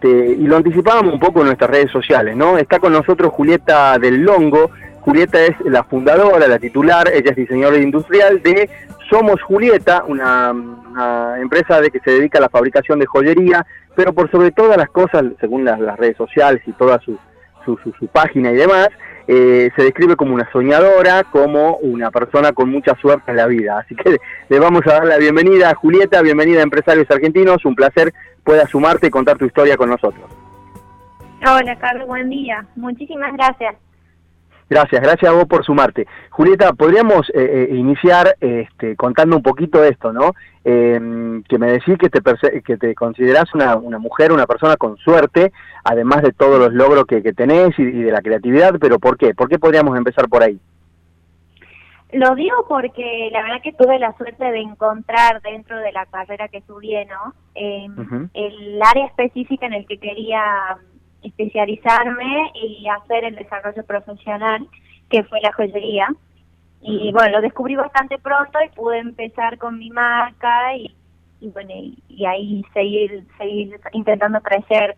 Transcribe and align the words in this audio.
este, 0.00 0.32
y 0.32 0.46
lo 0.46 0.56
anticipábamos 0.56 1.12
un 1.12 1.20
poco 1.20 1.40
en 1.40 1.48
nuestras 1.48 1.70
redes 1.70 1.90
sociales, 1.90 2.34
¿no? 2.34 2.56
Está 2.56 2.78
con 2.78 2.92
nosotros 2.92 3.32
Julieta 3.34 3.98
del 3.98 4.22
Longo. 4.22 4.70
Julieta 5.02 5.44
es 5.44 5.54
la 5.64 5.84
fundadora, 5.84 6.48
la 6.48 6.58
titular, 6.58 7.08
ella 7.12 7.30
es 7.30 7.36
diseñadora 7.36 7.78
industrial 7.78 8.42
de 8.42 8.70
Somos 9.10 9.42
Julieta, 9.42 10.04
una, 10.06 10.54
empresa 11.40 11.80
de 11.80 11.90
que 11.90 12.00
se 12.00 12.12
dedica 12.12 12.38
a 12.38 12.42
la 12.42 12.48
fabricación 12.48 12.98
de 12.98 13.06
joyería, 13.06 13.64
pero 13.94 14.12
por 14.12 14.30
sobre 14.30 14.50
todas 14.50 14.76
las 14.76 14.88
cosas, 14.88 15.24
según 15.38 15.64
las, 15.64 15.78
redes 15.98 16.16
sociales 16.16 16.62
y 16.66 16.72
toda 16.72 16.98
su, 17.00 17.18
su, 17.64 17.78
su, 17.98 18.06
página 18.08 18.50
y 18.52 18.56
demás, 18.56 18.88
eh, 19.32 19.70
se 19.76 19.84
describe 19.84 20.16
como 20.16 20.34
una 20.34 20.50
soñadora, 20.50 21.22
como 21.22 21.76
una 21.76 22.10
persona 22.10 22.50
con 22.50 22.68
mucha 22.68 22.96
suerte 22.96 23.30
en 23.30 23.36
la 23.36 23.46
vida. 23.46 23.78
Así 23.78 23.94
que 23.94 24.16
le 24.48 24.58
vamos 24.58 24.84
a 24.88 24.94
dar 24.94 25.06
la 25.06 25.18
bienvenida 25.18 25.70
a 25.70 25.74
Julieta, 25.76 26.20
bienvenida 26.20 26.58
a 26.58 26.64
Empresarios 26.64 27.08
Argentinos, 27.08 27.64
un 27.64 27.76
placer 27.76 28.12
pueda 28.42 28.66
sumarte 28.66 29.06
y 29.06 29.10
contar 29.10 29.38
tu 29.38 29.44
historia 29.44 29.76
con 29.76 29.88
nosotros. 29.88 30.24
Hola 31.46 31.78
Carlos, 31.78 32.08
buen 32.08 32.28
día. 32.28 32.66
Muchísimas 32.74 33.32
gracias. 33.34 33.76
Gracias, 34.70 35.02
gracias 35.02 35.32
a 35.32 35.34
vos 35.34 35.46
por 35.46 35.64
sumarte. 35.64 36.06
Julieta, 36.30 36.72
podríamos 36.74 37.28
eh, 37.30 37.68
eh, 37.70 37.74
iniciar 37.74 38.36
este, 38.38 38.94
contando 38.94 39.36
un 39.36 39.42
poquito 39.42 39.80
de 39.80 39.88
esto, 39.88 40.12
¿no? 40.12 40.32
Em, 40.62 41.42
que 41.42 41.58
me 41.58 41.72
decís 41.72 41.98
que 41.98 42.08
te, 42.08 42.20
que 42.62 42.76
te 42.76 42.94
considerás 42.94 43.52
una, 43.52 43.74
una, 43.74 43.98
mujer, 43.98 44.30
una 44.30 44.46
persona 44.46 44.76
con 44.76 44.96
suerte, 44.98 45.50
además 45.82 46.22
de 46.22 46.30
todos 46.30 46.60
los 46.60 46.72
logros 46.72 47.06
que, 47.06 47.20
que 47.20 47.32
tenés 47.32 47.76
y, 47.80 47.82
y, 47.82 48.02
de 48.02 48.12
la 48.12 48.22
creatividad, 48.22 48.76
pero 48.80 49.00
¿por 49.00 49.18
qué? 49.18 49.34
¿Por 49.34 49.48
qué 49.48 49.58
podríamos 49.58 49.98
empezar 49.98 50.28
por 50.28 50.44
ahí? 50.44 50.60
Lo 52.12 52.36
digo 52.36 52.66
porque 52.68 53.28
la 53.32 53.42
verdad 53.42 53.62
que 53.64 53.72
tuve 53.72 53.98
la 53.98 54.16
suerte 54.16 54.44
de 54.44 54.60
encontrar 54.60 55.42
dentro 55.42 55.78
de 55.78 55.90
la 55.90 56.06
carrera 56.06 56.46
que 56.46 56.58
estudié, 56.58 57.06
¿no? 57.06 57.34
Em, 57.56 58.28
el 58.34 58.80
área 58.82 59.06
específica 59.06 59.66
en 59.66 59.74
el 59.74 59.86
que 59.86 59.98
quería 59.98 60.40
especializarme 61.22 62.52
y 62.54 62.86
hacer 62.88 63.24
el 63.24 63.36
desarrollo 63.36 63.84
profesional, 63.84 64.66
que 65.08 65.24
fue 65.24 65.40
la 65.40 65.52
joyería. 65.52 66.08
Y 66.82 67.12
bueno, 67.12 67.36
lo 67.36 67.40
descubrí 67.42 67.76
bastante 67.76 68.18
pronto 68.18 68.58
y 68.64 68.74
pude 68.74 68.98
empezar 68.98 69.58
con 69.58 69.78
mi 69.78 69.90
marca 69.90 70.74
y, 70.76 70.94
bueno, 71.40 71.72
y, 71.74 72.24
ahí 72.24 72.64
seguir, 72.72 73.26
seguir 73.36 73.78
intentando 73.92 74.40
crecer 74.40 74.96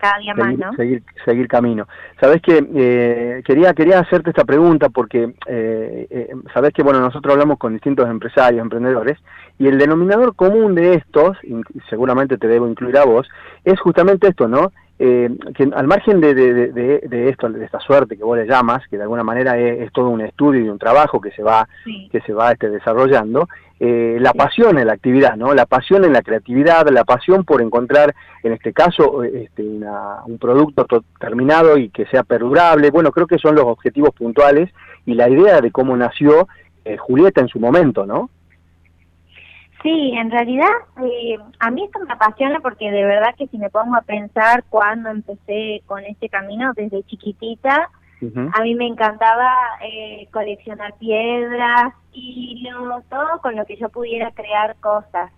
cada 0.00 0.18
día 0.18 0.34
seguir, 0.34 0.58
más, 0.58 0.58
¿no? 0.58 0.76
Seguir, 0.76 1.02
seguir 1.24 1.48
camino. 1.48 1.86
Sabes 2.20 2.40
que 2.42 2.64
eh, 2.74 3.42
quería 3.44 3.74
quería 3.74 4.00
hacerte 4.00 4.30
esta 4.30 4.44
pregunta 4.44 4.88
porque 4.88 5.34
eh, 5.46 6.06
eh, 6.10 6.34
sabes 6.52 6.72
que 6.72 6.82
bueno 6.82 7.00
nosotros 7.00 7.32
hablamos 7.32 7.58
con 7.58 7.72
distintos 7.72 8.08
empresarios, 8.08 8.62
emprendedores 8.62 9.18
y 9.60 9.68
el 9.68 9.76
denominador 9.76 10.34
común 10.34 10.74
de 10.74 10.94
estos, 10.94 11.36
y 11.44 11.60
seguramente 11.90 12.38
te 12.38 12.48
debo 12.48 12.66
incluir 12.66 12.96
a 12.96 13.04
vos, 13.04 13.28
es 13.62 13.78
justamente 13.78 14.28
esto, 14.28 14.48
¿no? 14.48 14.72
Eh, 14.98 15.30
que 15.54 15.64
al 15.74 15.86
margen 15.86 16.20
de, 16.20 16.34
de, 16.34 17.28
esto, 17.28 17.48
de 17.48 17.64
esta 17.64 17.78
suerte 17.80 18.16
que 18.16 18.24
vos 18.24 18.38
le 18.38 18.46
llamas, 18.46 18.86
que 18.88 18.96
de 18.96 19.02
alguna 19.02 19.22
manera 19.22 19.58
es, 19.58 19.92
todo 19.92 20.08
un 20.08 20.20
estudio 20.22 20.60
y 20.60 20.68
un 20.68 20.78
trabajo 20.78 21.20
que 21.20 21.30
se 21.30 21.42
va, 21.42 21.68
que 22.10 22.20
se 22.20 22.32
va 22.32 22.52
este, 22.52 22.68
desarrollando, 22.68 23.48
eh, 23.82 24.18
la 24.20 24.34
pasión 24.34 24.78
en 24.78 24.88
la 24.88 24.92
actividad, 24.92 25.36
¿no? 25.36 25.54
La 25.54 25.64
pasión 25.64 26.04
en 26.04 26.12
la 26.12 26.20
creatividad, 26.20 26.86
la 26.90 27.04
pasión 27.04 27.44
por 27.44 27.62
encontrar, 27.62 28.14
en 28.42 28.52
este 28.52 28.74
caso, 28.74 29.24
este, 29.24 29.62
un 29.62 30.38
producto 30.38 30.86
terminado 31.18 31.78
y 31.78 31.88
que 31.88 32.04
sea 32.06 32.22
perdurable. 32.22 32.90
Bueno, 32.90 33.10
creo 33.10 33.26
que 33.26 33.38
son 33.38 33.54
los 33.54 33.64
objetivos 33.64 34.10
puntuales 34.10 34.68
y 35.06 35.14
la 35.14 35.30
idea 35.30 35.62
de 35.62 35.70
cómo 35.70 35.96
nació 35.96 36.46
eh, 36.84 36.98
Julieta 36.98 37.40
en 37.40 37.48
su 37.48 37.58
momento, 37.58 38.04
¿no? 38.04 38.28
Sí, 39.82 40.12
en 40.14 40.30
realidad 40.30 40.68
eh, 41.02 41.38
a 41.58 41.70
mí 41.70 41.84
esto 41.84 42.00
me 42.00 42.12
apasiona 42.12 42.60
porque 42.60 42.90
de 42.90 43.02
verdad 43.06 43.34
que 43.38 43.46
si 43.46 43.56
me 43.56 43.70
pongo 43.70 43.96
a 43.96 44.02
pensar 44.02 44.62
cuando 44.68 45.08
empecé 45.08 45.82
con 45.86 46.04
este 46.04 46.28
camino 46.28 46.72
desde 46.76 47.02
chiquitita, 47.04 47.88
a 48.52 48.62
mí 48.62 48.74
me 48.74 48.86
encantaba 48.86 49.54
eh, 49.82 50.28
coleccionar 50.32 50.94
piedras 50.98 51.94
y 52.12 52.68
lo, 52.68 53.00
todo 53.02 53.40
con 53.40 53.56
lo 53.56 53.64
que 53.64 53.76
yo 53.76 53.88
pudiera 53.88 54.30
crear 54.32 54.76
cosas. 54.76 55.32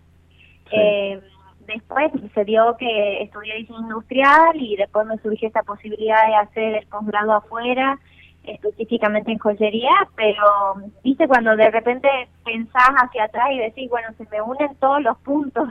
Eh, 0.70 1.20
después 1.66 2.10
se 2.34 2.44
dio 2.44 2.76
que 2.76 3.22
estudié 3.22 3.56
diseño 3.56 3.80
industrial 3.80 4.56
y 4.56 4.76
después 4.76 5.06
me 5.06 5.18
surgió 5.18 5.48
esta 5.48 5.62
posibilidad 5.62 6.26
de 6.26 6.34
hacer 6.34 6.74
el 6.76 6.86
posgrado 6.86 7.32
afuera 7.32 7.98
específicamente 8.44 9.30
en 9.30 9.38
joyería, 9.38 10.08
pero 10.16 10.74
viste 11.04 11.28
cuando 11.28 11.54
de 11.56 11.70
repente 11.70 12.08
pensás 12.44 12.90
hacia 12.96 13.24
atrás 13.24 13.48
y 13.52 13.58
decís, 13.58 13.88
bueno, 13.88 14.08
se 14.18 14.26
me 14.30 14.42
unen 14.42 14.74
todos 14.76 15.02
los 15.02 15.16
puntos. 15.18 15.68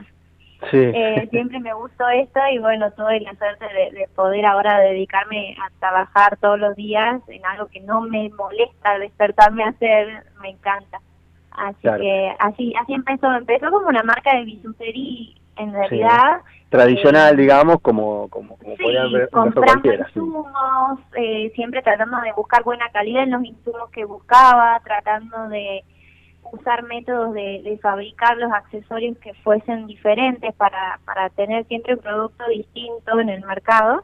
Sí. 0.70 0.78
Eh, 0.78 1.28
siempre 1.32 1.60
me 1.60 1.74
gustó 1.74 2.08
esto 2.10 2.40
y 2.52 2.60
bueno, 2.60 2.92
tuve 2.92 3.20
la 3.22 3.34
suerte 3.36 3.66
de, 3.66 4.08
poder 4.16 4.46
ahora 4.46 4.80
dedicarme 4.80 5.56
a 5.60 5.70
trabajar 5.80 6.38
todos 6.38 6.60
los 6.60 6.76
días 6.76 7.22
en 7.30 7.44
algo 7.46 7.66
que 7.68 7.80
no 7.80 8.02
me 8.02 8.30
molesta 8.30 9.00
despertarme 9.00 9.64
a 9.64 9.70
hacer, 9.70 10.24
me 10.42 10.50
encanta. 10.50 11.00
Así 11.52 11.82
que 11.82 12.34
así 12.40 12.74
así 12.80 12.94
empezó, 12.94 13.34
empezó 13.34 13.72
como 13.72 13.88
una 13.88 14.04
marca 14.04 14.36
de 14.36 14.46
bisutería 14.46 15.36
en 15.58 15.74
realidad 15.74 16.42
tradicional, 16.72 17.36
digamos, 17.36 17.82
como, 17.82 18.30
como, 18.30 18.56
como 18.56 18.78
sí, 18.78 18.84
ver 19.14 19.30
comprando 19.30 19.94
insumos, 19.94 21.00
eh, 21.18 21.52
siempre 21.54 21.82
tratando 21.82 22.22
de 22.22 22.32
buscar 22.32 22.64
buena 22.64 22.88
calidad 22.90 23.24
en 23.24 23.32
los 23.32 23.44
insumos 23.44 23.90
que 23.92 24.06
buscaba, 24.06 24.80
tratando 24.84 25.50
de 25.50 25.84
usar 26.52 26.84
métodos 26.84 27.34
de, 27.34 27.62
de 27.64 27.78
fabricar 27.80 28.38
los 28.38 28.52
accesorios 28.52 29.18
que 29.20 29.34
fuesen 29.36 29.88
diferentes 29.88 30.54
para, 30.56 31.00
para 31.06 31.30
tener 31.30 31.66
siempre 31.68 31.96
un 31.96 32.02
producto 32.02 32.48
distinto 32.48 33.20
en 33.20 33.30
el 33.30 33.46
mercado. 33.46 34.04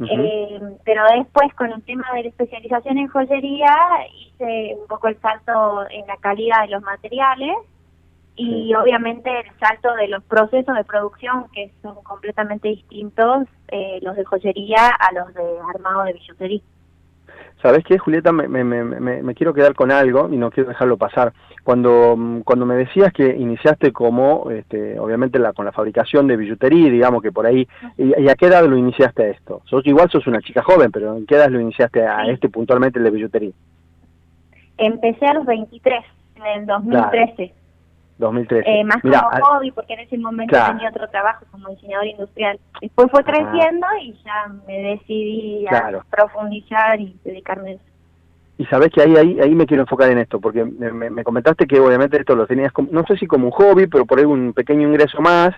eh, 0.00 0.60
pero 0.84 1.02
después 1.14 1.52
con 1.54 1.72
el 1.72 1.82
tema 1.82 2.06
de 2.14 2.22
la 2.22 2.28
especialización 2.30 2.96
en 2.96 3.08
joyería 3.08 3.76
hice 4.18 4.76
un 4.80 4.86
poco 4.86 5.08
el 5.08 5.20
salto 5.20 5.88
en 5.90 6.06
la 6.06 6.16
calidad 6.16 6.62
de 6.62 6.68
los 6.68 6.82
materiales 6.82 7.54
y 8.34 8.74
obviamente 8.74 9.28
el 9.40 9.58
salto 9.58 9.92
de 9.96 10.08
los 10.08 10.24
procesos 10.24 10.74
de 10.74 10.84
producción 10.84 11.48
que 11.52 11.70
son 11.82 11.96
completamente 12.02 12.68
distintos 12.68 13.46
eh, 13.68 13.98
los 14.00 14.16
de 14.16 14.24
joyería 14.24 14.88
a 14.88 15.12
los 15.12 15.34
de 15.34 15.58
armado 15.74 16.04
de 16.04 16.14
billutería. 16.14 16.62
¿Sabes 17.62 17.84
qué, 17.84 17.98
Julieta? 17.98 18.32
Me, 18.32 18.48
me, 18.48 18.64
me, 18.64 19.22
me, 19.22 19.34
quiero 19.34 19.52
quedar 19.52 19.74
con 19.74 19.90
algo 19.90 20.28
y 20.32 20.36
no 20.36 20.50
quiero 20.50 20.70
dejarlo 20.70 20.96
pasar. 20.96 21.32
Cuando, 21.62 22.16
cuando 22.44 22.64
me 22.64 22.74
decías 22.74 23.12
que 23.12 23.26
iniciaste 23.36 23.92
como, 23.92 24.50
este, 24.50 24.98
obviamente, 24.98 25.38
la, 25.38 25.52
con 25.52 25.66
la 25.66 25.72
fabricación 25.72 26.26
de 26.26 26.38
billutería, 26.38 26.90
digamos 26.90 27.22
que 27.22 27.32
por 27.32 27.46
ahí, 27.46 27.68
y, 27.98 28.28
a 28.28 28.34
qué 28.34 28.46
edad 28.46 28.64
lo 28.64 28.78
iniciaste 28.78 29.24
a 29.24 29.28
esto? 29.28 29.60
Sos, 29.66 29.86
igual 29.86 30.10
sos 30.10 30.26
una 30.26 30.40
chica 30.40 30.62
joven, 30.62 30.90
pero 30.90 31.16
¿en 31.16 31.26
qué 31.26 31.34
edad 31.34 31.50
lo 31.50 31.60
iniciaste 31.60 32.02
a 32.06 32.24
este 32.26 32.48
puntualmente 32.48 32.98
el 32.98 33.04
de 33.04 33.10
billutería? 33.10 33.52
Empecé 34.78 35.26
a 35.26 35.34
los 35.34 35.44
23, 35.44 36.02
en 36.36 36.60
el 36.60 36.66
2013. 36.66 37.59
2013. 38.20 38.70
Eh, 38.70 38.84
más 38.84 39.02
como 39.02 39.14
hobby, 39.42 39.70
porque 39.72 39.94
en 39.94 40.00
ese 40.00 40.18
momento 40.18 40.56
tenía 40.68 40.90
otro 40.90 41.08
trabajo 41.08 41.44
como 41.50 41.68
diseñador 41.70 42.06
industrial. 42.06 42.58
Después 42.80 43.10
fue 43.10 43.24
creciendo 43.24 43.86
y 44.00 44.12
ya 44.24 44.46
me 44.66 44.78
decidí 44.78 45.66
a 45.66 46.02
profundizar 46.10 47.00
y 47.00 47.16
dedicarme 47.24 47.70
a 47.70 47.72
eso. 47.74 47.84
Y 48.58 48.66
sabes 48.66 48.90
que 48.90 49.00
ahí, 49.00 49.16
ahí, 49.16 49.40
ahí 49.40 49.54
me 49.54 49.66
quiero 49.66 49.84
enfocar 49.84 50.10
en 50.10 50.18
esto, 50.18 50.38
porque 50.38 50.64
me, 50.64 51.24
comentaste 51.24 51.66
que 51.66 51.80
obviamente 51.80 52.18
esto 52.18 52.36
lo 52.36 52.46
tenías, 52.46 52.70
como, 52.72 52.88
no 52.92 53.04
sé 53.06 53.16
si 53.16 53.26
como 53.26 53.46
un 53.46 53.52
hobby, 53.52 53.86
pero 53.86 54.04
por 54.04 54.18
ahí 54.18 54.26
un 54.26 54.52
pequeño 54.52 54.86
ingreso 54.86 55.20
más, 55.22 55.54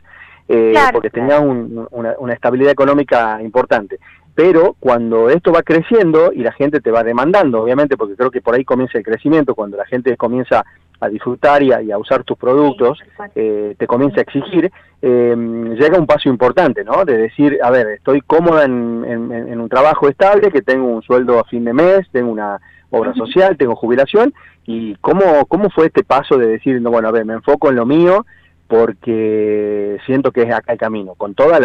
eh, 0.48 0.72
porque 0.92 1.10
tenías 1.10 1.40
una, 1.40 2.14
una 2.18 2.32
estabilidad 2.32 2.70
económica 2.70 3.42
importante 3.42 3.98
pero 4.34 4.76
cuando 4.80 5.28
esto 5.28 5.52
va 5.52 5.62
creciendo 5.62 6.32
y 6.32 6.38
la 6.38 6.52
gente 6.52 6.80
te 6.80 6.90
va 6.90 7.02
demandando, 7.02 7.62
obviamente, 7.62 7.96
porque 7.96 8.16
creo 8.16 8.30
que 8.30 8.40
por 8.40 8.54
ahí 8.54 8.64
comienza 8.64 8.98
el 8.98 9.04
crecimiento, 9.04 9.54
cuando 9.54 9.76
la 9.76 9.84
gente 9.84 10.16
comienza 10.16 10.64
a 11.02 11.08
disfrutar 11.08 11.64
y 11.64 11.72
a, 11.72 11.98
usar 11.98 12.22
tus 12.22 12.38
productos, 12.38 13.00
eh, 13.34 13.74
te 13.76 13.88
comienza 13.88 14.20
a 14.20 14.22
exigir, 14.22 14.70
eh, 15.02 15.34
llega 15.76 15.98
un 15.98 16.06
paso 16.06 16.28
importante, 16.28 16.84
¿no? 16.84 17.04
De 17.04 17.16
decir, 17.16 17.58
a 17.60 17.72
ver, 17.72 17.88
estoy 17.88 18.20
cómoda 18.20 18.64
en, 18.64 19.04
en, 19.04 19.60
un 19.60 19.68
trabajo 19.68 20.08
estable, 20.08 20.52
que 20.52 20.62
tengo 20.62 20.86
un 20.86 21.02
sueldo 21.02 21.40
a 21.40 21.44
fin 21.44 21.64
de 21.64 21.72
mes, 21.72 22.08
tengo 22.12 22.30
una 22.30 22.60
obra 22.90 23.12
social, 23.14 23.56
tengo 23.56 23.74
jubilación, 23.74 24.32
y 24.64 24.94
cómo, 25.00 25.44
cómo 25.46 25.70
fue 25.70 25.86
este 25.86 26.04
paso 26.04 26.38
de 26.38 26.46
decir, 26.46 26.80
no, 26.80 26.92
bueno, 26.92 27.08
a 27.08 27.12
ver, 27.12 27.24
me 27.24 27.34
enfoco 27.34 27.68
en 27.68 27.76
lo 27.76 27.84
mío, 27.84 28.24
porque 28.68 29.98
siento 30.06 30.30
que 30.30 30.42
es 30.42 30.54
acá 30.54 30.72
el 30.72 30.78
camino, 30.78 31.16
con 31.16 31.34
todos 31.34 31.58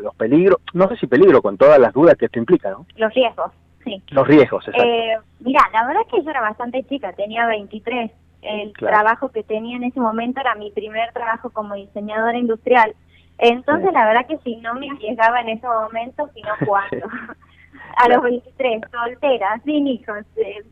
los 0.00 0.14
peligros, 0.16 0.58
no 0.72 0.88
sé 0.88 0.96
si 0.96 1.06
peligro, 1.06 1.40
con 1.40 1.56
todas 1.56 1.78
las 1.78 1.92
dudas 1.92 2.16
que 2.16 2.24
esto 2.24 2.40
implica, 2.40 2.72
¿no? 2.72 2.84
Los 2.96 3.14
riesgos, 3.14 3.52
sí. 3.84 4.02
Los 4.10 4.26
riesgos, 4.26 4.66
exacto. 4.66 4.90
Eh, 4.90 5.16
mira, 5.38 5.60
la 5.72 5.86
verdad 5.86 6.02
es 6.04 6.12
que 6.12 6.24
yo 6.24 6.30
era 6.30 6.40
bastante 6.40 6.82
chica, 6.88 7.12
tenía 7.12 7.46
23, 7.46 8.10
el 8.42 8.72
trabajo 8.74 9.30
que 9.30 9.42
tenía 9.42 9.76
en 9.76 9.84
ese 9.84 10.00
momento 10.00 10.40
era 10.40 10.54
mi 10.54 10.70
primer 10.70 11.12
trabajo 11.12 11.50
como 11.50 11.74
diseñadora 11.74 12.36
industrial. 12.36 12.94
Entonces, 13.38 13.92
la 13.92 14.06
verdad 14.06 14.26
que 14.26 14.38
si 14.38 14.56
no 14.56 14.74
me 14.74 14.90
arriesgaba 14.90 15.40
en 15.40 15.50
ese 15.50 15.66
momento, 15.66 16.28
sino 16.34 16.50
cuando. 16.66 17.06
a 17.96 18.08
los 18.08 18.22
23, 18.22 18.82
soltera, 18.90 19.60
sin 19.64 19.86
hijos. 19.86 20.24
Eh, 20.36 20.64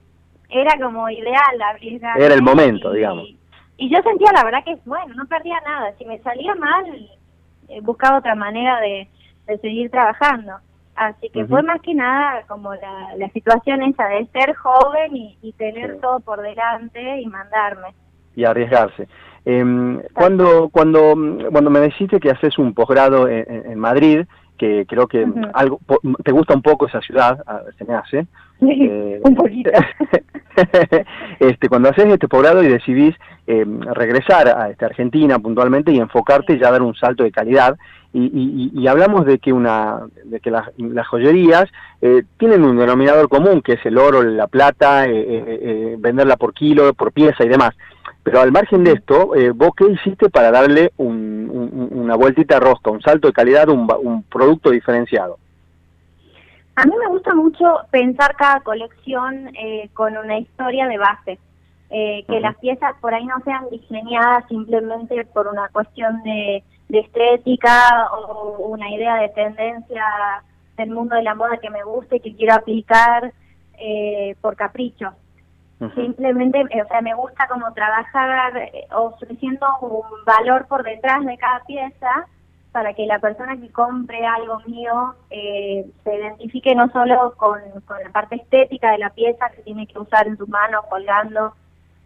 era 0.49 0.77
como 0.81 1.09
ideal 1.09 1.63
arriesgar. 1.63 2.21
Era 2.21 2.35
el 2.35 2.43
momento, 2.43 2.93
digamos. 2.93 3.29
Y 3.77 3.89
yo 3.89 4.03
sentía, 4.03 4.33
la 4.33 4.45
verdad, 4.45 4.65
que 4.65 4.79
bueno, 4.85 5.15
no 5.15 5.27
perdía 5.27 5.61
nada. 5.65 5.93
Si 5.97 6.05
me 6.05 6.19
salía 6.19 6.55
mal, 6.55 6.85
eh, 7.69 7.81
buscaba 7.83 8.19
otra 8.19 8.35
manera 8.35 8.81
de, 8.81 9.09
de 9.47 9.59
seguir 9.59 9.91
trabajando. 9.91 10.55
Así 11.01 11.31
que 11.31 11.47
fue 11.47 11.63
más 11.63 11.81
que 11.81 11.95
nada 11.95 12.43
como 12.47 12.75
la, 12.75 13.17
la 13.17 13.31
situación 13.31 13.83
esa 13.83 14.07
de 14.09 14.27
ser 14.27 14.55
joven 14.55 15.17
y, 15.17 15.55
tener 15.57 15.99
todo 15.99 16.21
por 16.21 16.43
delante 16.43 17.23
y 17.23 17.27
mandarme. 17.27 17.95
Y 18.37 18.45
arriesgarse. 18.45 19.09
Eh, 19.47 19.65
cuando, 20.13 20.69
cuando, 20.69 21.15
cuando 21.51 21.71
me 21.71 21.81
dijiste 21.81 22.21
que 22.21 22.31
haces 22.31 22.59
un 22.59 22.75
posgrado 22.75 23.29
en, 23.29 23.79
Madrid, 23.79 24.27
que 24.59 24.85
creo 24.87 25.07
que 25.07 25.27
algo 25.55 25.81
te 26.23 26.33
gusta 26.33 26.53
un 26.53 26.61
poco 26.61 26.87
esa 26.87 27.01
ciudad, 27.01 27.43
se 27.79 27.85
me 27.87 27.95
hace. 27.95 28.27
Eh, 28.63 29.21
un 29.23 29.35
poquito. 29.35 29.71
este, 31.41 31.69
cuando 31.69 31.89
haces 31.89 32.07
este 32.07 32.29
posgrado 32.29 32.63
y 32.63 32.69
decidís 32.69 33.15
eh, 33.47 33.65
regresar 33.95 34.49
a 34.49 34.71
este, 34.71 34.85
Argentina 34.85 35.39
puntualmente 35.39 35.93
y 35.93 35.99
enfocarte 35.99 36.59
ya 36.59 36.69
a 36.69 36.73
dar 36.73 36.83
un 36.83 36.95
salto 36.95 37.25
de 37.25 37.33
calidad, 37.33 37.77
y, 38.13 38.89
hablamos 38.89 39.25
de 39.25 39.39
que 39.39 39.53
una 39.53 40.01
de 40.25 40.41
que 40.41 40.51
las, 40.51 40.67
joyerías 41.07 41.71
eh, 42.03 42.25
tienen 42.39 42.65
un 42.65 42.77
denominador 42.77 43.29
común 43.29 43.63
que 43.63 43.75
es 43.75 43.87
el 43.87 43.99
oro, 43.99 44.25
la 44.25 44.49
plata, 44.49 45.07
venderla 45.07 46.37
por 46.37 46.53
kilo, 46.53 46.93
por 46.95 47.13
pieza 47.13 47.45
y 47.45 47.49
demás. 47.49 47.71
Pero 48.25 48.41
al 48.41 48.51
margen 48.51 48.83
de 48.83 48.95
esto, 48.95 49.31
¿vos 49.55 49.71
qué 49.77 49.93
hiciste 49.93 50.29
para 50.29 50.51
darle 50.51 50.91
una 50.97 52.17
vueltita 52.17 52.57
a 52.57 52.61
rosca, 52.61 52.91
un 52.91 53.01
salto 53.01 53.29
de 53.29 53.33
calidad, 53.33 53.69
un 53.69 54.25
producto 54.25 54.71
diferenciado? 54.71 55.39
A 56.81 56.87
mí 56.87 56.95
me 56.99 57.09
gusta 57.09 57.35
mucho 57.35 57.81
pensar 57.91 58.35
cada 58.37 58.61
colección 58.61 59.55
eh, 59.55 59.91
con 59.93 60.17
una 60.17 60.39
historia 60.39 60.87
de 60.87 60.97
base, 60.97 61.39
eh, 61.91 62.25
que 62.27 62.41
las 62.41 62.57
piezas 62.57 62.95
por 63.03 63.13
ahí 63.13 63.27
no 63.27 63.39
sean 63.45 63.69
diseñadas 63.71 64.47
simplemente 64.49 65.27
por 65.27 65.47
una 65.47 65.69
cuestión 65.69 66.23
de, 66.23 66.65
estética 66.89 68.09
o 68.13 68.69
una 68.69 68.91
idea 68.91 69.17
de 69.17 69.29
tendencia 69.29 70.05
del 70.79 70.89
mundo 70.89 71.17
de 71.17 71.23
la 71.23 71.35
moda 71.35 71.59
que 71.59 71.69
me 71.69 71.85
guste 71.85 72.17
y 72.17 72.21
que 72.21 72.35
quiero 72.35 72.55
aplicar 72.55 73.31
eh, 73.79 74.35
por 74.41 74.57
capricho. 74.57 75.13
Simplemente, 75.95 76.61
o 76.61 76.89
sea, 76.89 77.03
me 77.03 77.15
gusta 77.15 77.47
como 77.47 77.73
trabajar 77.75 78.53
ofreciendo 78.93 79.67
un 79.83 80.25
valor 80.25 80.67
por 80.67 80.83
detrás 80.83 81.25
de 81.27 81.37
cada 81.37 81.61
pieza 81.65 82.27
para 82.73 82.95
que 82.95 83.07
la 83.07 83.19
persona 83.19 83.57
que 83.57 83.71
compre 83.71 84.25
algo 84.25 84.61
mío 84.67 85.15
eh, 85.31 85.87
se 86.05 86.15
identifique 86.15 86.75
no 86.75 86.89
solo 86.91 87.35
con, 87.37 87.59
la 88.03 88.11
parte 88.11 88.37
estética 88.37 88.93
de 88.93 88.99
la 88.99 89.11
pieza 89.11 89.51
que 89.51 89.63
tiene 89.63 89.87
que 89.87 89.99
usar 89.99 90.27
en 90.29 90.37
sus 90.37 90.49
manos 90.49 90.85
colgando 90.89 91.55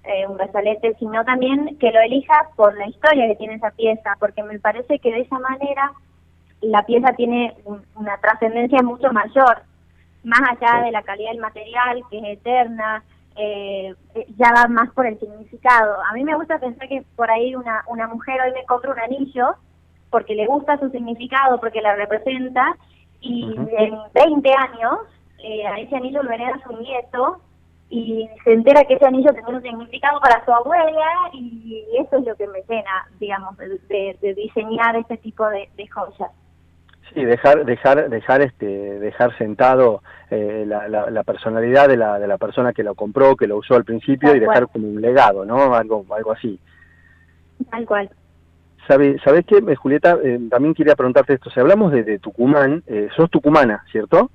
eh, 0.04 0.26
un 0.26 0.36
brazalete, 0.36 0.96
sino 0.98 1.24
también 1.24 1.76
que 1.78 1.90
lo 1.90 2.00
elija 2.00 2.50
por 2.56 2.76
la 2.76 2.86
historia 2.86 3.28
que 3.28 3.36
tiene 3.36 3.54
esa 3.54 3.70
pieza, 3.72 4.16
porque 4.18 4.42
me 4.42 4.58
parece 4.58 4.98
que 4.98 5.12
de 5.12 5.20
esa 5.20 5.38
manera 5.38 5.92
la 6.60 6.84
pieza 6.86 7.12
tiene 7.12 7.54
una 7.94 8.16
trascendencia 8.18 8.82
mucho 8.82 9.12
mayor, 9.12 9.62
más 10.22 10.40
allá 10.48 10.82
de 10.82 10.92
la 10.92 11.02
calidad 11.02 11.32
del 11.32 11.40
material, 11.40 12.02
que 12.10 12.18
es 12.18 12.38
eterna, 12.38 13.02
eh, 13.36 13.94
ya 14.38 14.52
va 14.54 14.66
más 14.68 14.90
por 14.92 15.06
el 15.06 15.18
significado. 15.18 16.02
A 16.10 16.14
mí 16.14 16.24
me 16.24 16.36
gusta 16.36 16.58
pensar 16.58 16.88
que 16.88 17.04
por 17.16 17.30
ahí 17.30 17.54
una, 17.54 17.82
una 17.88 18.06
mujer 18.08 18.40
hoy 18.40 18.52
me 18.52 18.64
compra 18.64 18.92
un 18.92 19.00
anillo 19.00 19.56
porque 20.14 20.36
le 20.36 20.46
gusta 20.46 20.78
su 20.78 20.90
significado, 20.90 21.58
porque 21.58 21.82
la 21.82 21.96
representa, 21.96 22.76
y 23.20 23.52
en 23.76 23.94
20 24.14 24.48
años 24.48 25.00
eh, 25.42 25.66
a 25.66 25.80
ese 25.80 25.96
anillo 25.96 26.22
lo 26.22 26.30
hereda 26.30 26.56
su 26.64 26.72
nieto 26.76 27.40
y 27.90 28.28
se 28.44 28.52
entera 28.52 28.84
que 28.84 28.94
ese 28.94 29.06
anillo 29.06 29.32
tiene 29.32 29.48
un 29.48 29.62
significado 29.62 30.20
para 30.20 30.44
su 30.44 30.52
abuela 30.52 31.04
y 31.32 31.84
eso 31.98 32.18
es 32.18 32.26
lo 32.26 32.36
que 32.36 32.46
me 32.46 32.62
llena, 32.68 33.08
digamos, 33.18 33.56
de, 33.58 34.34
diseñar 34.36 34.94
este 34.94 35.16
tipo 35.16 35.48
de, 35.48 35.68
joyas. 35.88 36.30
Sí, 37.12 37.24
dejar, 37.24 37.64
dejar, 37.64 38.08
dejar, 38.08 38.42
este, 38.42 38.66
dejar 39.00 39.36
sentado 39.36 40.00
eh, 40.30 40.62
la, 40.64 40.86
la, 40.88 41.24
personalidad 41.24 41.88
de 41.88 41.96
la, 41.96 42.20
de 42.20 42.28
la 42.28 42.38
persona 42.38 42.72
que 42.72 42.84
lo 42.84 42.94
compró, 42.94 43.34
que 43.34 43.48
lo 43.48 43.56
usó 43.56 43.74
al 43.74 43.84
principio 43.84 44.32
y 44.32 44.38
dejar 44.38 44.68
como 44.68 44.86
un 44.86 45.00
legado, 45.00 45.44
¿no? 45.44 45.74
Algo, 45.74 46.06
algo 46.14 46.30
así. 46.30 46.60
Tal 47.68 47.84
cual. 47.84 48.08
¿Sabes 48.86 49.44
qué, 49.46 49.58
eh, 49.58 49.74
Julieta? 49.76 50.18
Eh, 50.22 50.40
también 50.50 50.74
quería 50.74 50.94
preguntarte 50.94 51.34
esto. 51.34 51.50
Si 51.50 51.60
hablamos 51.60 51.92
de, 51.92 52.18
Tucumán, 52.18 52.82
eh, 52.86 53.08
sos 53.16 53.30
tucumana, 53.30 53.84
¿cierto? 53.90 54.30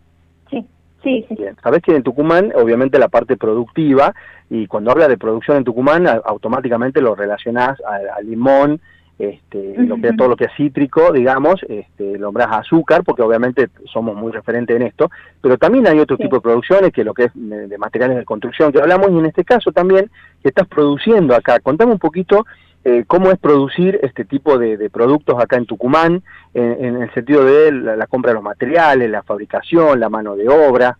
Sí, 0.49 0.65
sí, 1.03 1.25
sí. 1.29 1.37
Sabes 1.63 1.81
que 1.81 1.95
en 1.95 2.03
Tucumán, 2.03 2.51
obviamente, 2.55 2.99
la 2.99 3.09
parte 3.09 3.37
productiva, 3.37 4.13
y 4.49 4.67
cuando 4.67 4.91
habla 4.91 5.07
de 5.07 5.17
producción 5.17 5.57
en 5.57 5.63
Tucumán, 5.63 6.07
automáticamente 6.07 7.01
lo 7.01 7.15
relacionás 7.15 7.77
al 7.85 8.25
limón, 8.25 8.81
este, 9.19 9.75
lo 9.77 9.97
que 9.97 10.13
todo 10.13 10.29
lo 10.29 10.37
que 10.37 10.45
es 10.45 10.51
cítrico, 10.55 11.11
digamos, 11.11 11.55
este, 11.67 12.17
nombras 12.17 12.47
azúcar, 12.51 13.03
porque 13.03 13.21
obviamente 13.21 13.67
somos 13.91 14.15
muy 14.15 14.31
referentes 14.31 14.73
en 14.73 14.83
esto, 14.83 15.11
pero 15.41 15.57
también 15.57 15.87
hay 15.87 15.99
otro 15.99 16.17
tipo 16.17 16.37
de 16.37 16.41
producciones, 16.41 16.93
que 16.93 17.03
lo 17.03 17.13
que 17.13 17.25
es 17.25 17.31
de 17.35 17.77
materiales 17.77 18.17
de 18.17 18.23
construcción 18.23 18.71
que 18.71 18.79
hablamos, 18.79 19.11
y 19.11 19.19
en 19.19 19.25
este 19.25 19.43
caso 19.43 19.73
también, 19.73 20.09
que 20.41 20.47
estás 20.47 20.67
produciendo 20.67 21.35
acá. 21.35 21.59
Contame 21.59 21.91
un 21.91 21.99
poquito 21.99 22.45
eh, 22.85 23.03
cómo 23.05 23.31
es 23.31 23.37
producir 23.37 23.99
este 24.03 24.25
tipo 24.25 24.57
de, 24.57 24.89
productos 24.89 25.41
acá 25.41 25.57
en 25.57 25.65
Tucumán, 25.65 26.23
en, 26.53 27.01
el 27.01 27.13
sentido 27.13 27.43
de 27.43 27.71
la, 27.71 28.07
compra 28.07 28.31
de 28.31 28.35
los 28.35 28.43
materiales, 28.43 29.09
la 29.09 29.23
fabricación, 29.23 29.99
la 29.99 30.09
mano 30.09 30.35
de 30.35 30.47
obra. 30.49 30.97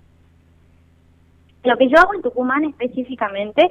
Lo 1.64 1.78
que 1.78 1.90
yo 1.90 1.98
hago 1.98 2.14
en 2.14 2.22
Tucumán 2.22 2.64
específicamente 2.66 3.70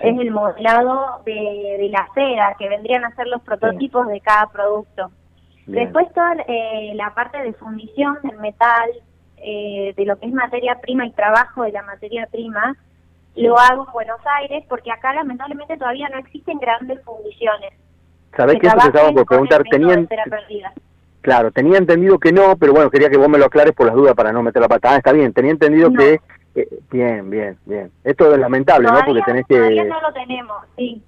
es 0.00 0.18
el 0.18 0.30
modelado 0.30 1.22
de, 1.24 1.88
la 1.90 2.08
cera, 2.14 2.54
que 2.58 2.68
vendrían 2.68 3.04
a 3.04 3.14
ser 3.14 3.26
los 3.26 3.42
prototipos 3.42 4.06
de 4.08 4.20
cada 4.20 4.46
producto. 4.46 5.10
Después 5.66 6.10
toda 6.14 6.34
eh, 6.46 6.92
la 6.94 7.12
parte 7.14 7.38
de 7.42 7.52
fundición 7.52 8.16
del 8.22 8.38
metal, 8.38 8.90
eh, 9.36 9.92
de 9.96 10.04
lo 10.06 10.18
que 10.18 10.26
es 10.26 10.32
materia 10.32 10.80
prima 10.80 11.06
y 11.06 11.10
trabajo 11.12 11.62
de 11.62 11.72
la 11.72 11.82
materia 11.82 12.26
prima, 12.30 12.74
lo 13.42 13.58
hago 13.58 13.86
en 13.86 13.92
Buenos 13.92 14.20
Aires 14.38 14.64
porque 14.68 14.90
acá 14.90 15.14
lamentablemente 15.14 15.76
todavía 15.76 16.08
no 16.08 16.18
existen 16.18 16.58
grandes 16.58 17.02
fundiciones. 17.04 17.72
¿Sabés 18.36 18.58
que 18.58 18.66
eso 18.66 18.76
te 18.76 18.86
estaba 18.86 19.12
por 19.12 19.26
preguntar? 19.26 19.62
Tenían, 19.70 20.08
claro, 21.20 21.50
tenía 21.50 21.78
entendido 21.78 22.18
que 22.18 22.32
no, 22.32 22.56
pero 22.56 22.72
bueno, 22.72 22.90
quería 22.90 23.08
que 23.08 23.16
vos 23.16 23.28
me 23.28 23.38
lo 23.38 23.46
aclares 23.46 23.74
por 23.74 23.86
las 23.86 23.94
dudas 23.94 24.14
para 24.14 24.32
no 24.32 24.42
meter 24.42 24.62
la 24.62 24.68
patada. 24.68 24.94
Ah, 24.94 24.98
está 24.98 25.12
bien, 25.12 25.32
tenía 25.32 25.52
entendido 25.52 25.92
que... 25.92 26.20
Eh, 26.54 26.68
bien, 26.90 27.30
bien, 27.30 27.56
bien. 27.64 27.90
Esto 28.04 28.32
es 28.32 28.38
lamentable, 28.38 28.88
¿no? 28.88 29.00
Porque 29.04 29.22
tenés 29.22 29.46
que... 29.46 29.56
Todavía 29.56 29.84
no 29.84 30.00
lo 30.00 30.12
tenemos, 30.12 30.56
sí. 30.76 31.02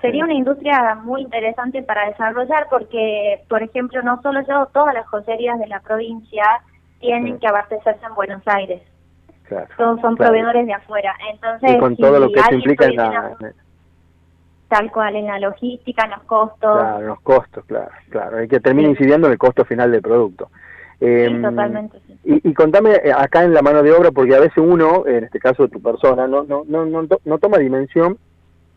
Sería 0.00 0.24
una 0.24 0.34
industria 0.34 0.94
muy 0.96 1.22
interesante 1.22 1.82
para 1.82 2.08
desarrollar 2.08 2.66
porque, 2.70 3.44
por 3.48 3.62
ejemplo, 3.62 4.02
no 4.02 4.20
solo 4.22 4.40
yo, 4.48 4.66
todas 4.72 4.94
las 4.94 5.06
joyerías 5.08 5.58
de 5.58 5.66
la 5.66 5.80
provincia 5.80 6.44
tienen 7.00 7.38
que 7.38 7.46
abastecerse 7.46 8.04
en 8.04 8.14
Buenos 8.14 8.42
Aires 8.46 8.82
todos 9.76 10.00
son 10.00 10.16
proveedores 10.16 10.66
de 10.66 10.72
afuera. 10.72 11.14
Entonces, 11.32 11.72
y 11.72 11.78
con 11.78 11.96
todo 11.96 12.18
lo 12.18 12.30
que 12.30 12.40
se 12.42 12.54
implica 12.54 12.86
en 12.86 12.96
la... 12.96 13.36
Tal 14.68 14.92
cual, 14.92 15.16
en 15.16 15.26
la 15.26 15.40
logística, 15.40 16.04
en 16.04 16.10
los 16.12 16.22
costos. 16.22 16.78
Claro, 16.78 17.06
los 17.06 17.20
costos, 17.22 17.64
claro, 17.64 17.90
claro. 18.08 18.36
Hay 18.36 18.46
que 18.46 18.60
termina 18.60 18.88
incidiendo 18.88 19.26
en 19.26 19.32
el 19.32 19.38
costo 19.38 19.64
final 19.64 19.90
del 19.90 20.00
producto. 20.00 20.48
Em, 21.00 21.42
totalmente. 21.42 21.98
Y, 22.24 22.48
y, 22.48 22.54
contame 22.54 22.92
eh, 23.02 23.12
acá 23.12 23.42
en 23.42 23.52
la 23.52 23.62
mano 23.62 23.82
de 23.82 23.90
obra, 23.90 24.12
porque 24.12 24.36
a 24.36 24.38
veces 24.38 24.58
uno, 24.58 25.04
en 25.06 25.24
este 25.24 25.40
caso 25.40 25.66
tu 25.66 25.82
persona, 25.82 26.28
no, 26.28 26.44
no, 26.44 26.62
no, 26.68 26.86
no, 26.86 27.04
no 27.24 27.38
toma 27.38 27.58
dimensión 27.58 28.16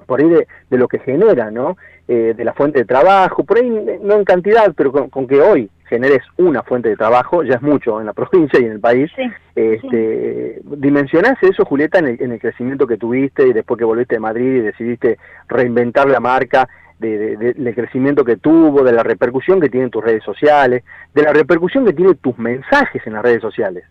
por 0.03 0.22
ahí 0.22 0.29
de, 0.29 0.48
de 0.69 0.77
lo 0.77 0.88
que 0.88 1.00
genera, 1.00 1.51
¿no? 1.51 1.75
Eh, 2.05 2.33
de 2.36 2.43
la 2.43 2.51
fuente 2.51 2.79
de 2.79 2.86
trabajo, 2.86 3.45
por 3.45 3.57
ahí 3.57 3.69
no 4.01 4.15
en 4.15 4.25
cantidad, 4.25 4.74
pero 4.75 4.91
con, 4.91 5.25
que 5.25 5.39
hoy 5.39 5.69
generes 5.86 6.22
una 6.36 6.62
fuente 6.62 6.89
de 6.89 6.98
trabajo, 6.98 7.43
ya 7.43 7.55
es 7.55 7.62
mucho 7.62 8.01
en 8.01 8.07
la 8.07 8.13
provincia 8.13 8.60
y 8.60 8.65
en 8.65 8.74
el 8.74 8.81
país. 8.81 9.10
este, 9.55 10.60
¿Dimensionás 10.65 11.41
eso, 11.41 11.63
Julieta, 11.63 12.00
en 12.00 12.19
el, 12.19 12.39
crecimiento 12.41 12.88
que 12.88 12.98
tuviste 12.98 13.48
y 13.48 13.53
después 13.53 13.77
que 13.77 13.86
volviste 13.86 14.15
de 14.15 14.19
Madrid 14.19 14.57
y 14.57 14.60
decidiste 14.60 15.17
reinventar 15.48 16.10
la 16.10 16.19
marca, 16.19 16.67
de, 17.00 17.38
del 17.38 17.74
crecimiento 17.74 18.25
que 18.25 18.36
tuvo, 18.36 18.83
de 18.83 18.91
la 18.91 19.03
repercusión 19.03 19.62
que 19.62 19.69
tienen 19.69 19.89
tus 19.89 20.03
redes 20.03 20.24
sociales, 20.24 20.83
de 21.13 21.24
la 21.24 21.31
repercusión 21.31 21.86
que 21.86 21.93
tienen 21.93 22.17
tus 22.17 22.38
mensajes 22.38 23.01
en 23.07 23.13
las 23.13 23.24
redes 23.24 23.41
sociales? 23.41 23.86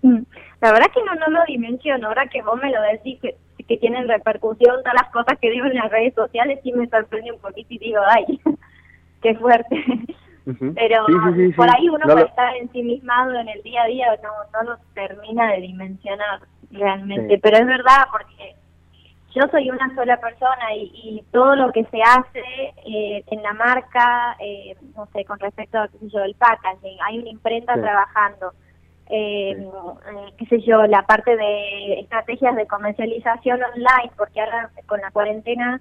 Mm. 0.00 0.22
La 0.62 0.72
verdad 0.72 0.86
que 0.94 1.02
no, 1.04 1.14
no 1.16 1.38
lo 1.38 1.44
dimensiono, 1.46 2.08
ahora 2.08 2.26
que 2.28 2.40
vos 2.40 2.58
me 2.62 2.70
lo 2.70 2.80
decís, 2.80 3.18
que 3.20 3.36
que 3.68 3.76
tienen 3.78 4.08
repercusión, 4.08 4.76
todas 4.82 4.94
las 4.94 5.10
cosas 5.10 5.38
que 5.40 5.50
digo 5.50 5.66
en 5.66 5.74
las 5.74 5.90
redes 5.90 6.14
sociales, 6.14 6.60
sí 6.62 6.72
me 6.72 6.88
sorprende 6.88 7.32
un 7.32 7.40
poquito 7.40 7.74
y 7.74 7.78
digo, 7.78 8.00
ay, 8.06 8.40
qué 9.22 9.34
fuerte. 9.36 9.84
Pero 10.74 11.06
por 11.56 11.74
ahí 11.74 11.88
uno 11.88 12.04
puede 12.04 12.26
estar 12.26 12.54
ensimismado 12.56 13.34
en 13.34 13.48
el 13.48 13.62
día 13.62 13.82
a 13.82 13.86
día, 13.86 14.06
no, 14.22 14.30
no 14.52 14.70
lo 14.70 14.78
termina 14.92 15.52
de 15.52 15.62
dimensionar 15.62 16.40
realmente. 16.70 17.38
Pero 17.38 17.56
es 17.56 17.66
verdad, 17.66 18.04
porque 18.12 18.54
yo 19.34 19.42
soy 19.50 19.70
una 19.70 19.94
sola 19.94 20.18
persona 20.18 20.74
y, 20.76 20.90
y 20.92 21.24
todo 21.32 21.56
lo 21.56 21.72
que 21.72 21.84
se 21.84 22.02
hace 22.02 22.74
eh, 22.86 23.24
en 23.26 23.42
la 23.42 23.54
marca, 23.54 24.36
eh, 24.38 24.76
no 24.94 25.06
sé, 25.14 25.24
con 25.24 25.38
respecto 25.38 25.78
a 25.78 25.88
qué 25.88 25.98
sé 25.98 26.10
yo, 26.10 26.22
el 26.22 26.34
packaging, 26.34 26.98
hay 27.02 27.18
una 27.18 27.30
imprenta 27.30 27.74
trabajando 27.74 28.52
eh, 29.10 29.50
eh, 29.50 30.32
qué 30.38 30.46
sé 30.46 30.60
yo, 30.60 30.86
la 30.86 31.02
parte 31.02 31.36
de 31.36 32.00
estrategias 32.00 32.56
de 32.56 32.66
comercialización 32.66 33.62
online, 33.62 34.10
porque 34.16 34.40
ahora 34.40 34.70
con 34.86 35.00
la 35.00 35.10
cuarentena 35.10 35.80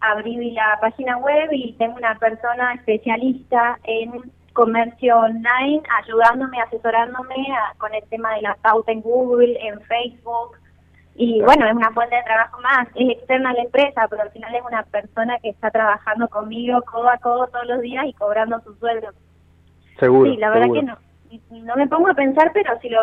abrí 0.00 0.50
la 0.52 0.78
página 0.80 1.16
web 1.16 1.48
y 1.52 1.72
tengo 1.74 1.96
una 1.96 2.18
persona 2.18 2.74
especialista 2.74 3.78
en 3.84 4.30
comercio 4.52 5.18
online, 5.18 5.82
ayudándome, 6.02 6.60
asesorándome 6.60 7.34
con 7.78 7.92
el 7.94 8.04
tema 8.08 8.34
de 8.34 8.42
la 8.42 8.54
pauta 8.62 8.92
en 8.92 9.00
Google, 9.00 9.58
en 9.60 9.80
Facebook. 9.82 10.56
Y 11.16 11.40
bueno, 11.42 11.66
es 11.66 11.74
una 11.74 11.90
fuente 11.92 12.16
de 12.16 12.22
trabajo 12.22 12.60
más, 12.60 12.88
es 12.94 13.18
externa 13.18 13.50
a 13.50 13.54
la 13.54 13.62
empresa, 13.62 14.06
pero 14.08 14.22
al 14.22 14.30
final 14.30 14.54
es 14.54 14.62
una 14.64 14.82
persona 14.84 15.38
que 15.40 15.50
está 15.50 15.70
trabajando 15.70 16.28
conmigo 16.28 16.82
codo 16.82 17.08
a 17.08 17.18
codo 17.18 17.46
todos 17.48 17.66
los 17.66 17.80
días 17.80 18.04
y 18.06 18.12
cobrando 18.14 18.60
su 18.60 18.74
sueldo. 18.76 19.08
Seguro. 19.98 20.30
Sí, 20.30 20.36
la 20.36 20.50
verdad 20.50 20.72
que 20.72 20.82
no. 20.82 20.98
No 21.50 21.76
me 21.76 21.86
pongo 21.88 22.08
a 22.08 22.14
pensar, 22.14 22.50
pero 22.52 22.70
si 22.80 22.88
lo. 22.88 22.98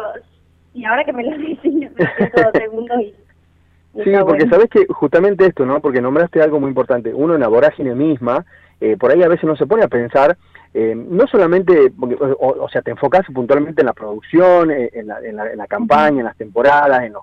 Y 0.74 0.86
ahora 0.86 1.04
que 1.04 1.13
me 1.13 1.24
lo 1.24 1.38
dicen, 1.38 1.80
me 1.80 2.44
lo 2.44 2.51
segundos 2.51 3.01
y. 3.01 3.16
Sí, 4.04 4.12
porque 4.25 4.48
sabes 4.48 4.70
que 4.70 4.86
justamente 4.88 5.46
esto, 5.46 5.66
¿no? 5.66 5.82
Porque 5.82 6.01
nombraste 6.01 6.42
algo 6.42 6.62
muy 6.62 6.70
importante. 6.70 7.13
Uno 7.13 7.36
en 7.36 7.42
la 7.42 7.50
vorágine 7.50 7.94
misma, 7.94 8.46
eh, 8.80 8.96
por 8.98 9.12
ahí 9.12 9.22
a 9.22 9.28
veces 9.28 9.44
no 9.44 9.58
se 9.58 9.68
pone 9.68 9.84
a 9.84 9.90
pensar 9.90 10.38
eh, 10.74 10.96
no 10.96 11.28
solamente, 11.28 11.92
o, 12.00 12.70
sea, 12.70 12.82
te 12.82 12.92
enfocas 12.92 13.25
puntualmente 13.34 13.82
en 13.82 13.88
la 13.88 13.94
producción, 13.94 14.72
eh, 14.72 14.90
en 14.94 15.08
la, 15.08 15.20
en 15.20 15.58
la, 15.58 15.68
campaña, 15.68 16.20
en 16.20 16.25
las 16.25 16.38
temporadas, 16.38 17.04
en, 17.04 17.13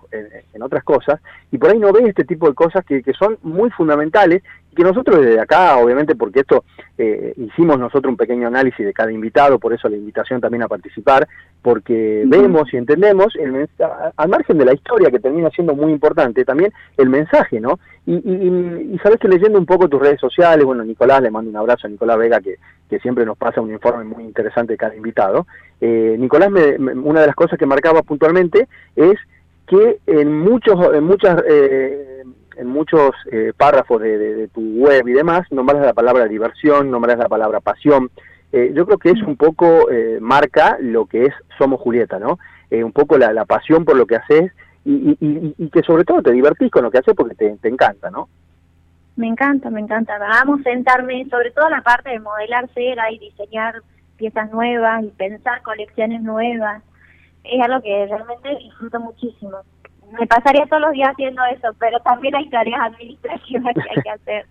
en, 0.53 0.63
otras 0.63 0.85
cosas, 0.85 1.19
y 1.51 1.57
por 1.57 1.71
ahí 1.71 1.79
no 1.79 1.91
ves 1.91 2.09
este 2.09 2.25
tipo 2.25 2.47
de 2.47 2.55
cosas 2.55 2.85
que, 2.85 3.03
que 3.03 3.15
son 3.15 3.39
muy 3.43 3.71
fundamentales 3.71 4.43
que 4.79 4.85
nosotros 4.85 5.21
desde 5.21 5.41
acá, 5.41 5.77
obviamente, 5.79 6.15
porque 6.15 6.41
esto 6.41 6.65
eh, 6.97 7.35
hicimos 7.37 7.81
nosotros 7.81 8.13
un 8.13 8.17
pequeño 8.17 8.47
análisis 8.47 8.87
de 8.87 8.93
cada 8.93 9.11
invitado, 9.11 9.59
por 9.59 9.73
eso 9.73 9.89
la 9.89 9.97
invitación 9.97 10.41
también 10.41 10.63
a 10.63 10.69
participar, 10.69 11.27
porque 11.61 12.23
vemos 12.25 12.73
y 12.73 12.77
entendemos, 12.77 13.35
el 13.35 13.69
al 14.17 14.29
margen 14.29 14.57
de 14.57 14.65
la 14.65 14.75
historia 14.75 15.11
que 15.11 15.19
termina 15.19 15.51
siendo 15.51 15.75
muy 15.75 15.91
importante, 15.91 16.45
también 16.45 16.73
el 16.97 17.09
mensaje, 17.09 17.61
¿no? 17.61 17.81
Y, 18.07 18.15
y, 18.15 18.95
y 18.95 18.99
sabes 18.99 19.19
que 19.19 19.27
leyendo 19.27 19.59
un 19.59 19.67
poco 19.67 19.89
tus 19.89 20.01
redes 20.01 20.21
sociales, 20.21 20.65
bueno, 20.65 20.85
Nicolás, 20.85 21.23
le 21.23 21.31
mando 21.33 21.51
un 21.51 21.57
abrazo 21.57 21.89
a 21.89 21.91
Nicolás 21.91 22.17
Vega, 22.17 22.41
que, 22.41 22.55
que 22.89 23.01
siempre 23.01 23.27
nos 23.27 23.37
pasa 23.37 23.61
un 23.61 23.73
informe 23.73 24.05
muy 24.05 24.23
interesante 24.23 24.75
de 24.75 24.79
cada 24.79 24.95
invitado. 24.95 25.49
Eh, 25.81 26.15
Nicolás, 26.21 26.53
me, 26.53 26.77
una 26.77 27.21
de 27.23 27.27
las 27.27 27.37
cosas 27.37 27.59
que 27.59 27.67
marcaba 27.67 28.03
puntualmente 28.03 28.69
es 28.95 29.19
que 29.67 29.99
en 30.07 30.39
muchos, 30.39 30.95
en 30.95 31.05
muchas, 31.05 31.43
eh, 31.49 32.23
en 32.59 32.67
muchos 32.67 33.13
eh, 33.31 33.53
párrafos 33.57 34.01
de, 34.03 34.49
tu 34.53 34.61
web 34.61 35.07
y 35.09 35.13
demás, 35.13 35.47
nombras 35.51 35.85
la 35.85 35.95
palabra 35.95 36.27
diversión, 36.27 36.91
nombras 36.91 37.19
la 37.19 37.29
palabra 37.29 37.61
pasión. 37.61 38.11
yo 38.53 38.87
creo 38.87 38.99
que 38.99 39.11
es 39.11 39.23
un 39.23 39.37
poco 39.37 39.89
marca 40.21 40.79
lo 40.81 41.07
que 41.07 41.25
es 41.25 41.35
Somos 41.59 41.81
Julieta, 41.81 42.19
¿no? 42.19 42.39
un 42.71 42.93
poco 42.93 43.19
la, 43.19 43.45
pasión 43.45 43.85
por 43.85 43.97
lo 43.97 44.07
que 44.07 44.17
haces 44.17 44.53
y, 44.85 45.17
y, 45.21 45.69
que 45.71 45.83
sobre 45.83 46.05
todo 46.05 46.23
te 46.23 46.33
divertís 46.33 46.71
con 46.71 46.83
lo 46.83 46.91
que 46.91 46.99
haces 46.99 47.15
porque 47.15 47.35
te, 47.35 47.57
te 47.57 47.69
encanta, 47.69 48.11
¿no? 48.11 48.29
Me 49.19 49.27
encanta, 49.27 49.69
me 49.69 49.81
encanta. 49.81 50.17
Vamos 50.17 50.61
a 50.61 50.71
sentarme, 50.71 51.27
sobre 51.29 51.51
todo 51.51 51.69
la 51.69 51.83
parte 51.83 52.11
de 52.11 52.21
modelar 52.21 52.69
cera 52.73 53.11
y 53.11 53.19
diseñar 53.19 53.83
piezas 54.17 54.49
nuevas 54.53 55.03
y 55.03 55.09
pensar 55.09 55.61
colecciones 55.63 56.23
nuevas. 56.23 56.85
Es 57.43 57.61
algo 57.61 57.83
que 57.83 58.07
realmente 58.07 58.57
disfruto 58.61 59.01
muchísimo. 59.01 59.59
Me 60.19 60.27
pasaría 60.27 60.65
todos 60.67 60.83
los 60.83 60.93
días 60.93 61.11
haciendo 61.11 61.43
eso, 61.47 61.69
pero 61.79 61.99
también 62.01 62.35
hay 62.35 62.49
tareas 62.49 62.81
administrativas 62.81 63.75
que 63.75 63.91
hay 63.91 64.03
que 64.03 64.11
hacer, 64.23 64.47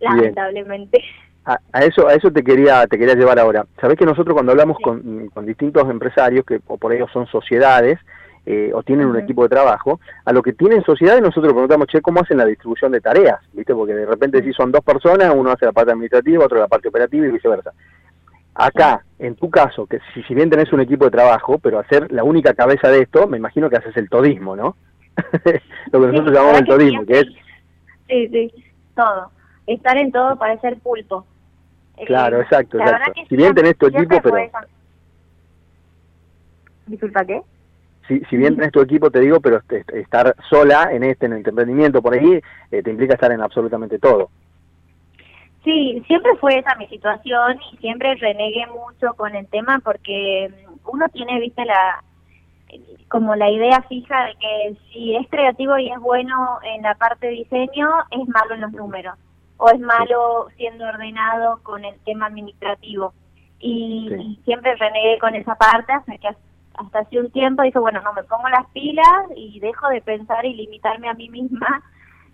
lamentablemente. 0.00 1.02
A, 1.44 1.58
eso 1.82 2.06
a 2.06 2.14
eso 2.14 2.30
te 2.30 2.44
quería 2.44 2.86
te 2.86 2.98
quería 2.98 3.14
llevar 3.14 3.38
ahora. 3.38 3.64
Sabés 3.80 3.96
que 3.96 4.04
nosotros 4.04 4.34
cuando 4.34 4.52
hablamos 4.52 4.76
con, 4.82 5.28
con 5.28 5.46
distintos 5.46 5.88
empresarios 5.88 6.44
que 6.44 6.60
o 6.66 6.76
por 6.76 6.92
ellos 6.92 7.10
son 7.12 7.26
sociedades, 7.26 7.98
eh, 8.46 8.72
o 8.74 8.82
tienen 8.82 9.06
un 9.06 9.18
equipo 9.18 9.42
de 9.42 9.50
trabajo, 9.50 10.00
a 10.24 10.32
lo 10.32 10.42
que 10.42 10.52
tienen 10.52 10.82
sociedades 10.82 11.22
nosotros 11.22 11.52
preguntamos, 11.52 11.86
che, 11.88 12.00
¿cómo 12.00 12.20
hacen 12.20 12.38
la 12.38 12.46
distribución 12.46 12.90
de 12.92 13.00
tareas? 13.00 13.38
¿Viste? 13.52 13.74
Porque 13.74 13.94
de 13.94 14.06
repente 14.06 14.42
si 14.42 14.52
son 14.52 14.72
dos 14.72 14.82
personas, 14.82 15.32
uno 15.34 15.50
hace 15.50 15.66
la 15.66 15.72
parte 15.72 15.92
administrativa, 15.92 16.44
otro 16.44 16.58
la 16.58 16.68
parte 16.68 16.88
operativa 16.88 17.26
y 17.26 17.30
viceversa. 17.30 17.72
Acá, 18.54 19.04
en 19.18 19.36
tu 19.36 19.50
caso, 19.50 19.86
que 19.86 20.00
si, 20.12 20.22
si 20.22 20.34
bien 20.34 20.50
tenés 20.50 20.72
un 20.72 20.80
equipo 20.80 21.04
de 21.04 21.10
trabajo, 21.10 21.58
pero 21.58 21.78
hacer 21.78 22.10
la 22.12 22.24
única 22.24 22.54
cabeza 22.54 22.88
de 22.88 23.02
esto, 23.02 23.26
me 23.26 23.36
imagino 23.36 23.70
que 23.70 23.76
haces 23.76 23.96
el 23.96 24.08
todismo, 24.08 24.56
¿no? 24.56 24.76
lo 25.92 26.00
que 26.00 26.06
nosotros 26.06 26.34
llamamos 26.34 26.60
el 26.60 26.66
todismo, 26.66 27.06
que 27.06 27.18
es... 27.20 27.26
Sí, 28.08 28.28
sí, 28.28 28.52
todo. 28.94 29.30
Estar 29.66 29.96
en 29.96 30.10
todo 30.10 30.36
para 30.36 30.60
ser 30.60 30.78
pulpo. 30.78 31.26
Claro, 32.06 32.38
eh, 32.38 32.42
exacto, 32.42 32.78
exacto. 32.78 33.12
Si 33.28 33.36
bien 33.36 33.54
tenés 33.54 33.76
tu 33.76 33.86
equipo, 33.86 34.20
pero... 34.22 34.36
Disculpa, 36.86 37.24
¿qué? 37.24 37.42
si, 38.28 38.36
bien 38.36 38.56
tenés 38.56 38.72
tu 38.72 38.80
equipo, 38.80 39.10
te 39.10 39.20
digo, 39.20 39.40
pero 39.40 39.60
estar 39.94 40.34
sola 40.48 40.88
en 40.92 41.04
este, 41.04 41.26
en 41.26 41.34
el 41.34 41.46
emprendimiento 41.46 42.02
por 42.02 42.14
ahí, 42.14 42.40
eh, 42.70 42.82
te 42.82 42.90
implica 42.90 43.14
estar 43.14 43.30
en 43.30 43.40
absolutamente 43.40 43.98
todo. 43.98 44.30
Sí, 45.62 46.02
siempre 46.06 46.34
fue 46.36 46.58
esa 46.58 46.74
mi 46.76 46.86
situación 46.88 47.58
y 47.72 47.76
siempre 47.76 48.14
renegué 48.14 48.66
mucho 48.66 49.14
con 49.14 49.34
el 49.36 49.46
tema 49.48 49.80
porque 49.84 50.50
uno 50.86 51.06
tiene, 51.12 51.38
viste, 51.38 51.64
la 51.64 52.02
como 53.08 53.34
la 53.34 53.50
idea 53.50 53.82
fija 53.82 54.26
de 54.26 54.34
que 54.36 54.76
si 54.92 55.16
es 55.16 55.28
creativo 55.28 55.76
y 55.78 55.90
es 55.90 55.98
bueno 55.98 56.58
en 56.62 56.82
la 56.82 56.94
parte 56.94 57.26
de 57.26 57.32
diseño, 57.32 57.88
es 58.10 58.28
malo 58.28 58.54
en 58.54 58.60
los 58.62 58.72
números 58.72 59.14
o 59.60 59.68
es 59.70 59.78
malo 59.78 60.48
siendo 60.56 60.86
ordenado 60.86 61.60
con 61.62 61.84
el 61.84 61.94
tema 62.00 62.26
administrativo. 62.26 63.12
Y, 63.58 64.38
siempre 64.44 64.74
renegué 64.76 65.18
con 65.18 65.34
esa 65.34 65.54
parte 65.54 65.92
hasta 65.92 66.16
que 66.16 66.28
hasta 66.74 66.98
hace 66.98 67.20
un 67.20 67.30
tiempo 67.30 67.62
dije, 67.62 67.78
bueno, 67.78 68.00
no, 68.00 68.12
me 68.14 68.22
pongo 68.22 68.48
las 68.48 68.66
pilas 68.70 69.26
y 69.36 69.60
dejo 69.60 69.88
de 69.88 70.00
pensar 70.00 70.46
y 70.46 70.54
limitarme 70.54 71.10
a 71.10 71.14
mí 71.14 71.28
misma 71.28 71.82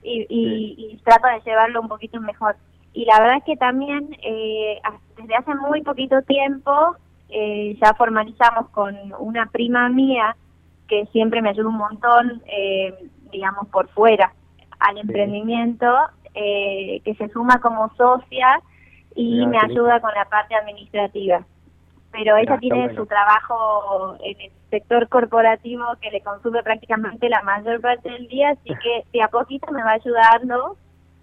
y, 0.04 0.24
y, 0.28 0.96
trato 1.04 1.26
de 1.26 1.40
llevarlo 1.40 1.80
un 1.80 1.88
poquito 1.88 2.20
mejor. 2.20 2.54
Y 2.92 3.04
la 3.06 3.18
verdad 3.18 3.38
es 3.38 3.44
que 3.44 3.56
también 3.56 4.16
eh, 4.22 4.80
desde 5.16 5.34
hace 5.34 5.54
muy 5.56 5.82
poquito 5.82 6.22
tiempo 6.22 6.96
eh, 7.28 7.76
ya 7.80 7.94
formalizamos 7.94 8.68
con 8.70 8.96
una 9.18 9.46
prima 9.46 9.88
mía 9.88 10.36
que 10.88 11.06
siempre 11.06 11.42
me 11.42 11.50
ayuda 11.50 11.68
un 11.68 11.78
montón, 11.78 12.42
eh, 12.46 12.94
digamos, 13.32 13.68
por 13.68 13.88
fuera 13.88 14.32
al 14.78 14.98
emprendimiento, 14.98 15.86
que 16.34 17.14
se 17.16 17.28
suma 17.30 17.62
como 17.62 17.88
socia 17.96 18.60
y 19.14 19.46
me 19.46 19.58
ayuda 19.58 20.00
con 20.00 20.12
la 20.14 20.26
parte 20.26 20.54
administrativa. 20.54 21.44
Pero 22.12 22.36
ella 22.36 22.58
tiene 22.58 22.94
su 22.94 23.06
trabajo 23.06 24.16
en 24.20 24.40
el 24.40 24.52
sector 24.70 25.08
corporativo 25.08 25.84
que 26.00 26.10
le 26.10 26.20
consume 26.20 26.62
prácticamente 26.62 27.28
la 27.28 27.42
mayor 27.42 27.80
parte 27.80 28.10
del 28.10 28.28
día, 28.28 28.50
así 28.50 28.68
que 28.82 29.04
de 29.12 29.22
a 29.22 29.28
poquito 29.28 29.72
me 29.72 29.82
va 29.82 29.92
ayudando 29.92 30.76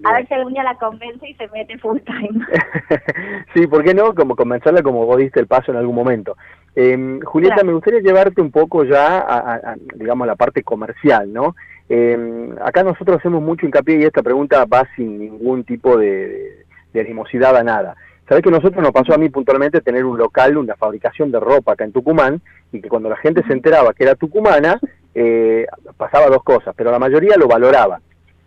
a 0.04 0.14
ver 0.14 0.28
si 0.28 0.34
algún 0.34 0.54
día 0.54 0.64
la 0.64 0.76
convence 0.76 1.28
y 1.28 1.34
se 1.36 1.48
mete 1.50 1.78
full 1.78 2.00
time. 2.00 2.46
sí, 3.54 3.68
¿por 3.68 3.84
qué 3.84 3.94
no? 3.94 4.14
Como 4.14 4.36
convencerla 4.36 4.82
como 4.82 5.06
vos 5.06 5.18
diste 5.18 5.40
el 5.40 5.48
paso 5.48 5.72
en 5.72 5.78
algún 5.78 5.96
momento. 5.96 6.38
Eh, 6.76 7.20
Julieta, 7.24 7.64
me 7.64 7.74
gustaría 7.74 8.00
llevarte 8.00 8.42
un 8.42 8.52
poco 8.52 8.84
ya 8.84 9.20
a, 9.20 9.76
digamos, 9.96 10.28
la 10.28 10.36
parte 10.36 10.64
comercial, 10.64 11.32
¿no? 11.32 11.56
Eh, 11.90 12.50
acá 12.64 12.84
nosotros 12.84 13.18
hacemos 13.18 13.42
mucho 13.42 13.66
hincapié 13.66 14.00
y 14.00 14.04
esta 14.04 14.24
pregunta 14.24 14.66
va 14.66 14.88
sin 14.96 15.20
ningún 15.20 15.64
tipo 15.64 15.98
de, 15.98 16.66
de 16.94 17.02
animosidad 17.02 17.56
a 17.56 17.64
nada. 17.64 17.96
Sabes 18.28 18.44
que 18.44 18.52
nosotros 18.52 18.82
nos 18.82 18.92
pasó 18.92 19.14
a 19.14 19.18
mí 19.18 19.30
puntualmente 19.30 19.82
tener 19.82 20.06
un 20.06 20.18
local, 20.18 20.58
una 20.58 20.76
fabricación 20.76 21.32
de 21.32 21.40
ropa 21.40 21.74
acá 21.74 21.84
en 21.84 21.92
Tucumán, 21.92 22.42
y 22.72 22.82
que 22.82 22.90
cuando 22.90 23.10
la 23.10 23.18
gente 23.18 23.44
se 23.46 23.54
enteraba 23.54 23.94
que 23.94 24.04
era 24.04 24.16
tucumana, 24.16 24.80
eh, 25.14 25.66
pasaba 25.98 26.28
dos 26.28 26.44
cosas, 26.44 26.74
pero 26.76 26.90
la 26.90 27.00
mayoría 27.00 27.36
lo 27.38 27.48
valoraba. 27.48 28.00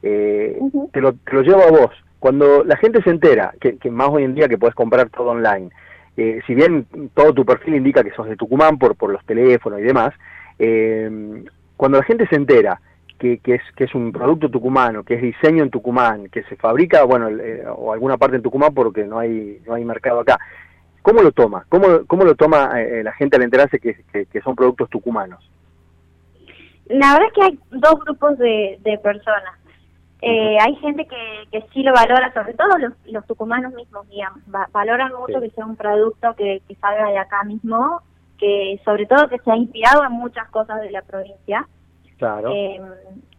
Eh, 0.02 0.58
te, 0.92 1.00
lo, 1.00 1.12
te, 1.14 1.32
lo, 1.32 1.42
llevo 1.42 1.62
a 1.62 1.70
vos. 1.70 1.90
Cuando 2.18 2.64
la 2.64 2.76
gente 2.76 3.02
se 3.02 3.10
entera, 3.10 3.54
que, 3.60 3.90
más 3.90 4.08
hoy 4.10 4.24
en 4.24 4.34
día 4.34 4.48
que 4.48 4.58
puedes 4.58 4.74
comprar 4.74 5.10
todo 5.10 5.28
online, 5.28 5.70
eh, 6.16 6.40
si 6.46 6.54
bien 6.54 6.86
todo 7.14 7.34
tu 7.34 7.44
perfil 7.44 7.74
indica 7.74 8.02
que 8.02 8.12
sos 8.12 8.28
de 8.28 8.36
Tucumán 8.36 8.78
por, 8.78 8.96
por 8.96 9.10
los 9.10 9.24
teléfonos 9.26 9.80
y 9.80 9.82
demás, 9.82 10.14
cuando 11.76 11.98
la 11.98 12.04
gente 12.04 12.26
se 12.28 12.36
entera 12.36 12.80
que, 13.18 13.40
es, 13.44 13.62
que 13.76 13.84
es 13.84 13.94
un 13.94 14.12
producto 14.12 14.50
tucumano, 14.50 15.02
que 15.02 15.14
es 15.14 15.22
diseño 15.22 15.62
en 15.62 15.70
Tucumán, 15.70 16.28
que 16.28 16.42
se 16.44 16.56
fabrica, 16.56 17.04
bueno, 17.04 17.28
eh, 17.28 17.64
o 17.66 17.92
alguna 17.92 18.16
parte 18.16 18.36
en 18.36 18.42
Tucumán 18.42 18.74
porque 18.74 19.04
no 19.04 19.18
hay, 19.18 19.60
no 19.66 19.74
hay 19.74 19.84
mercado 19.84 20.20
acá. 20.20 20.38
¿Cómo 21.02 21.22
lo 21.22 21.32
toma? 21.32 21.64
¿Cómo, 21.68 22.04
cómo 22.06 22.24
lo 22.24 22.34
toma 22.34 22.80
eh, 22.80 23.02
la 23.02 23.12
gente 23.12 23.36
al 23.36 23.42
enterarse 23.42 23.78
que, 23.78 23.96
que, 24.12 24.40
son 24.42 24.56
productos 24.56 24.90
tucumanos? 24.90 25.48
La 26.86 27.12
verdad 27.12 27.28
es 27.28 27.32
que 27.32 27.42
hay 27.42 27.58
dos 27.70 28.04
grupos 28.04 28.38
de, 28.38 28.78
de 28.82 28.98
personas. 28.98 29.54
Eh, 30.28 30.58
hay 30.60 30.74
gente 30.76 31.06
que, 31.06 31.48
que 31.52 31.64
sí 31.72 31.84
lo 31.84 31.92
valora, 31.92 32.32
sobre 32.34 32.54
todo 32.54 32.76
los, 32.78 32.92
los 33.06 33.24
tucumanos 33.26 33.72
mismos, 33.74 34.08
digamos, 34.08 34.40
valoran 34.72 35.12
mucho 35.12 35.40
que 35.40 35.50
sea 35.50 35.64
un 35.64 35.76
producto 35.76 36.34
que, 36.34 36.62
que 36.66 36.74
salga 36.76 37.10
de 37.10 37.18
acá 37.18 37.44
mismo, 37.44 38.02
que 38.36 38.80
sobre 38.84 39.06
todo 39.06 39.28
que 39.28 39.38
se 39.38 39.52
ha 39.52 39.56
inspirado 39.56 40.02
en 40.04 40.10
muchas 40.10 40.48
cosas 40.50 40.80
de 40.80 40.90
la 40.90 41.02
provincia. 41.02 41.68
Claro. 42.18 42.50
Eh, 42.52 42.80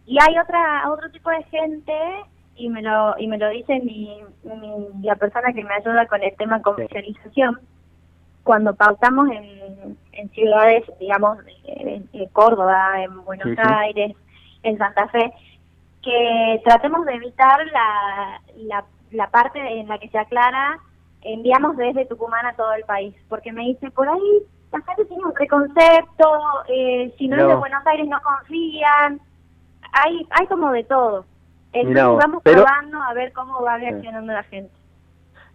y 0.06 0.16
hay 0.18 0.38
otra 0.38 0.90
otro 0.90 1.10
tipo 1.10 1.28
de 1.28 1.42
gente 1.44 1.92
y 2.56 2.70
me 2.70 2.80
lo 2.80 3.14
y 3.18 3.26
me 3.26 3.36
lo 3.36 3.50
dice 3.50 3.80
mi, 3.80 4.22
la 5.02 5.16
persona 5.16 5.52
que 5.52 5.62
me 5.62 5.74
ayuda 5.74 6.06
con 6.06 6.22
el 6.22 6.34
tema 6.36 6.62
comercialización. 6.62 7.60
Cuando 8.44 8.74
pautamos 8.74 9.28
en, 9.30 9.98
en 10.12 10.30
ciudades 10.30 10.84
digamos 10.98 11.38
en, 11.66 12.08
Córdoba 12.32 13.02
en 13.02 13.24
Buenos 13.24 13.58
Aires 13.58 14.16
en 14.62 14.78
Santa 14.78 15.06
Fe 15.08 15.34
que 16.02 16.60
tratemos 16.64 17.04
de 17.06 17.14
evitar 17.14 17.66
la, 17.66 18.40
la, 18.56 18.84
la 19.10 19.30
parte 19.30 19.58
en 19.58 19.88
la 19.88 19.98
que 19.98 20.08
se 20.08 20.18
aclara 20.18 20.78
enviamos 21.22 21.76
desde 21.76 22.06
Tucumán 22.06 22.46
a 22.46 22.54
todo 22.54 22.72
el 22.74 22.84
país, 22.84 23.14
porque 23.28 23.52
me 23.52 23.62
dice, 23.62 23.90
por 23.90 24.08
ahí 24.08 24.42
la 24.72 24.80
gente 24.80 25.04
tiene 25.06 25.24
un 25.24 25.32
preconcepto, 25.32 26.40
eh, 26.68 27.14
si 27.18 27.28
no, 27.28 27.36
es 27.36 27.48
de 27.48 27.54
Buenos 27.54 27.86
Aires 27.86 28.06
no 28.08 28.20
confían, 28.22 29.20
hay, 29.92 30.26
hay 30.30 30.46
como 30.46 30.70
de 30.72 30.84
todo. 30.84 31.24
Entonces 31.72 32.26
vamos 32.26 32.42
probando 32.42 33.02
a 33.02 33.12
ver 33.14 33.32
cómo 33.32 33.62
va 33.62 33.76
reaccionando 33.76 34.32
la 34.32 34.42
gente. 34.44 34.72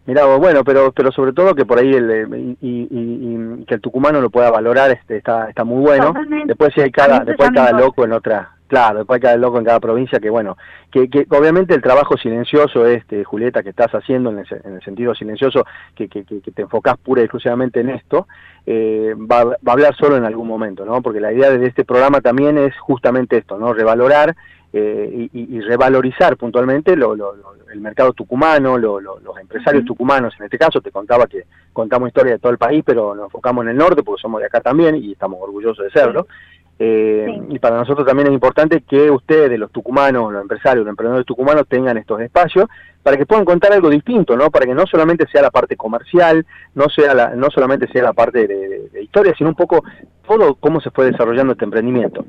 Mira, 0.06 0.26
bueno, 0.26 0.66
pero 0.66 0.92
pero 0.92 1.12
sobre 1.14 1.32
todo 1.32 1.56
que 1.56 1.66
por 1.66 1.80
ahí 1.80 1.94
el 1.94 2.58
y, 2.60 3.66
que 3.66 3.76
el 3.76 3.82
tucumano 3.82 4.20
lo 4.20 4.30
pueda 4.30 4.52
valorar 4.52 4.92
este 4.92 5.18
está 5.18 5.50
está 5.50 5.64
muy 5.64 5.82
bueno. 5.82 6.14
Después 6.46 6.74
si 6.74 6.82
hay 6.82 6.92
cada 6.92 7.22
después 7.22 7.52
cada 7.52 7.72
loco 7.72 8.04
en 8.04 8.12
otra 8.12 8.52
Claro, 8.74 8.98
después 8.98 9.22
cada 9.22 9.38
loco 9.38 9.60
en 9.60 9.66
cada 9.66 9.80
provincia 9.80 10.20
que 10.20 10.32
bueno, 10.32 10.58
que, 10.90 11.08
que 11.08 11.28
obviamente 11.30 11.76
el 11.76 11.82
trabajo 11.84 12.18
silencioso 12.18 12.88
este 12.88 13.24
Julieta 13.24 13.62
que 13.62 13.70
estás 13.70 13.92
haciendo 13.92 14.32
en 14.32 14.40
el, 14.40 14.82
sentido 14.84 15.14
silencioso 15.14 15.64
que, 15.94 16.10
que, 16.10 16.26
que, 16.26 16.40
te 16.40 16.64
enfocás 16.64 16.98
pura 16.98 17.22
y 17.22 17.26
exclusivamente 17.26 17.82
en 17.82 17.92
esto, 17.92 18.26
eh, 18.66 19.14
va, 19.16 19.44
va, 19.44 19.58
a 19.64 19.72
hablar 19.74 19.96
solo 19.96 20.18
en 20.18 20.26
algún 20.26 20.48
momento, 20.48 20.86
¿no? 20.86 21.04
Porque 21.04 21.20
la 21.20 21.32
idea 21.32 21.52
de 21.52 21.68
este 21.68 21.86
programa 21.86 22.20
también 22.20 22.58
es 22.58 22.76
justamente 22.80 23.38
esto, 23.38 23.60
¿no? 23.60 23.74
Revalorar 23.74 24.36
eh, 24.76 25.30
y, 25.32 25.62
revalorizar 25.62 26.36
puntualmente 26.36 26.96
lo, 26.96 27.14
el 27.72 27.80
mercado 27.80 28.12
tucumano, 28.14 28.80
los 28.80 29.38
empresarios 29.40 29.86
tucumanos. 29.86 30.34
En 30.40 30.46
este 30.46 30.58
caso 30.58 30.82
te 30.82 30.90
contaba 30.90 31.28
que 31.28 31.44
contamos 31.72 32.08
historia 32.08 32.34
de 32.34 32.40
todo 32.40 32.52
el 32.52 32.58
país, 32.58 32.84
pero 32.84 33.14
nos 33.14 33.26
enfocamos 33.26 33.66
en 33.66 33.70
el 33.70 33.78
norte 33.78 34.02
porque 34.02 34.24
somos 34.24 34.42
de 34.42 34.48
acá 34.48 34.62
también 34.62 34.96
y 34.96 35.12
estamos 35.12 35.40
orgullosos 35.40 35.86
de 35.86 35.92
serlo. 35.92 36.26
Eh, 36.80 37.28
y 37.50 37.60
para 37.60 37.78
nosotros 37.78 38.06
también 38.06 38.28
es 38.28 38.34
importante 38.34 38.82
que 38.82 39.10
ustedes, 39.12 39.60
los 39.60 39.72
tucumanos, 39.72 40.34
los 40.34 40.42
empresarios, 40.42 40.86
los 40.86 40.92
emprendedores 40.92 41.26
tucumanos, 41.26 41.68
tengan 41.68 41.98
estos 41.98 42.20
espacios 42.22 42.68
para 43.04 43.18
que 43.18 43.26
puedan 43.26 43.46
contar 43.46 43.74
algo 43.74 43.90
distinto, 43.90 44.36
¿no? 44.36 44.50
Para 44.50 44.66
que 44.66 44.74
no 44.74 44.88
solamente 44.88 45.28
sea 45.28 45.42
la 45.42 45.52
parte 45.52 45.76
comercial, 45.76 46.46
no 46.74 46.90
sea 46.90 47.14
la, 47.14 47.36
no 47.36 47.50
solamente 47.52 47.88
sea 47.90 48.04
la 48.04 48.14
parte 48.14 48.48
de, 48.48 49.02
historia, 49.02 49.34
sino 49.38 49.50
un 49.50 49.56
poco 49.56 49.84
todo 50.28 50.56
cómo 50.56 50.80
se 50.80 50.90
fue 50.90 51.12
desarrollando 51.12 51.54
este 51.54 51.66
emprendimiento. 51.66 52.26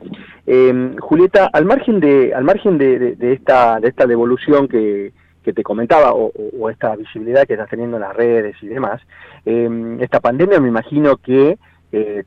Eh, 0.47 0.97
Julieta, 0.99 1.49
al 1.53 1.65
margen 1.65 2.01
de, 2.01 2.35
al 2.35 2.45
margen 2.45 2.77
de, 2.77 3.17
esta, 3.33 3.79
de 3.81 3.89
esta 3.89 4.07
devolución 4.07 4.69
que, 4.69 5.13
que 5.45 5.53
te 5.53 5.63
comentaba, 5.63 6.13
o, 6.13 6.71
esta 6.71 6.97
visibilidad 6.97 7.47
que 7.47 7.55
estás 7.55 7.71
teniendo 7.71 7.97
en 7.97 8.03
las 8.03 8.17
redes 8.17 8.57
y 8.61 8.67
demás, 8.67 9.01
eh, 9.47 9.97
esta 10.01 10.21
pandemia 10.21 10.59
me 10.59 10.69
imagino 10.69 11.17
que 11.19 11.57
eh, 11.93 12.25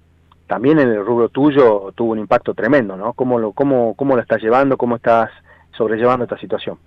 también 0.48 0.80
en 0.80 0.90
el 0.90 1.06
rubro 1.06 1.30
tuyo 1.30 1.92
tuvo 1.94 2.14
un 2.14 2.20
impacto 2.20 2.54
tremendo, 2.54 2.96
¿no? 2.96 3.14
¿Cómo 3.14 3.38
lo, 3.38 3.52
cómo, 3.52 3.96
cómo 3.96 4.16
lo 4.16 4.22
estás 4.22 4.42
llevando? 4.42 4.78
¿Cómo 4.78 4.96
estás 4.96 5.30
sobrellevando 5.74 6.24
esta 6.24 6.38
situación? 6.38 6.80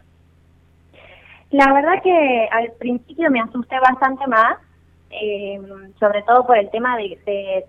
La 1.50 1.72
verdad 1.72 2.02
que 2.02 2.48
al 2.52 2.72
principio 2.78 3.30
me 3.30 3.40
asusté 3.40 3.78
bastante 3.80 4.26
más, 4.28 4.56
eh, 5.10 5.60
sobre 5.98 6.22
todo 6.22 6.46
por 6.46 6.56
el 6.56 6.70
tema 6.70 6.96
de, 6.96 7.18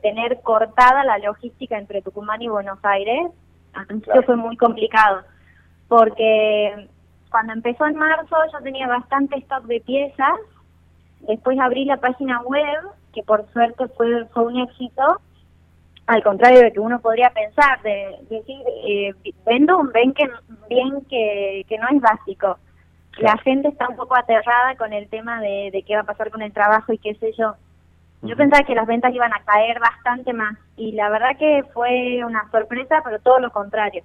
tener 0.02 0.40
cortada 0.42 1.04
la 1.04 1.18
logística 1.18 1.78
entre 1.78 2.02
Tucumán 2.02 2.42
y 2.42 2.48
Buenos 2.48 2.80
Aires. 2.84 3.32
Al 3.74 3.88
principio 3.88 4.22
fue 4.24 4.36
muy 4.36 4.56
complicado, 4.56 5.24
porque 5.88 6.88
cuando 7.32 7.54
empezó 7.54 7.88
en 7.88 7.96
marzo 7.96 8.36
yo 8.54 8.60
tenía 8.62 8.88
bastante 8.88 9.38
stock 9.40 9.64
de 9.64 9.82
piezas, 9.82 10.40
después 11.22 11.58
abrí 11.60 11.86
la 11.86 11.98
página 11.98 12.42
web, 12.42 12.80
que 13.14 13.24
por 13.24 13.46
suerte 13.52 13.88
fue, 13.98 14.26
fue 14.28 14.46
un 14.46 14.60
éxito, 14.60 15.22
al 16.12 16.24
contrario 16.24 16.60
de 16.60 16.74
que 16.74 16.80
uno 16.82 17.00
podría 17.00 17.30
pensar, 17.30 17.82
de, 17.84 18.18
decir, 18.30 18.62
eh, 18.86 19.14
vendo 19.46 19.78
un 19.78 19.94
bien 19.94 20.14
que, 20.14 20.30
bien 20.68 21.06
que, 21.10 21.66
que 21.70 21.78
no 21.78 21.88
es 21.88 22.02
básico. 22.02 22.58
La 23.20 23.38
gente 23.38 23.70
está 23.70 23.88
un 23.88 23.96
poco 23.96 24.18
aterrada 24.18 24.76
con 24.76 24.92
el 24.92 25.08
tema 25.08 25.40
de, 25.40 25.70
de 25.72 25.84
qué 25.84 25.96
va 25.96 26.02
a 26.02 26.06
pasar 26.06 26.30
con 26.30 26.42
el 26.42 26.52
trabajo 26.52 26.92
y 26.92 26.98
qué 26.98 27.16
sé 27.16 27.32
yo. 27.38 27.56
Yo 28.24 28.36
pensaba 28.36 28.66
que 28.66 28.76
las 28.76 28.88
ventas 28.88 29.14
iban 29.14 29.32
a 29.32 29.42
caer 29.46 29.80
bastante 29.80 30.34
más 30.34 30.58
y 30.76 30.92
la 30.92 31.10
verdad 31.10 31.38
que 31.40 31.64
fue 31.74 32.22
una 32.26 32.46
sorpresa, 32.52 33.02
pero 33.06 33.20
todo 33.20 33.40
lo 33.40 33.52
contrario. 33.52 34.04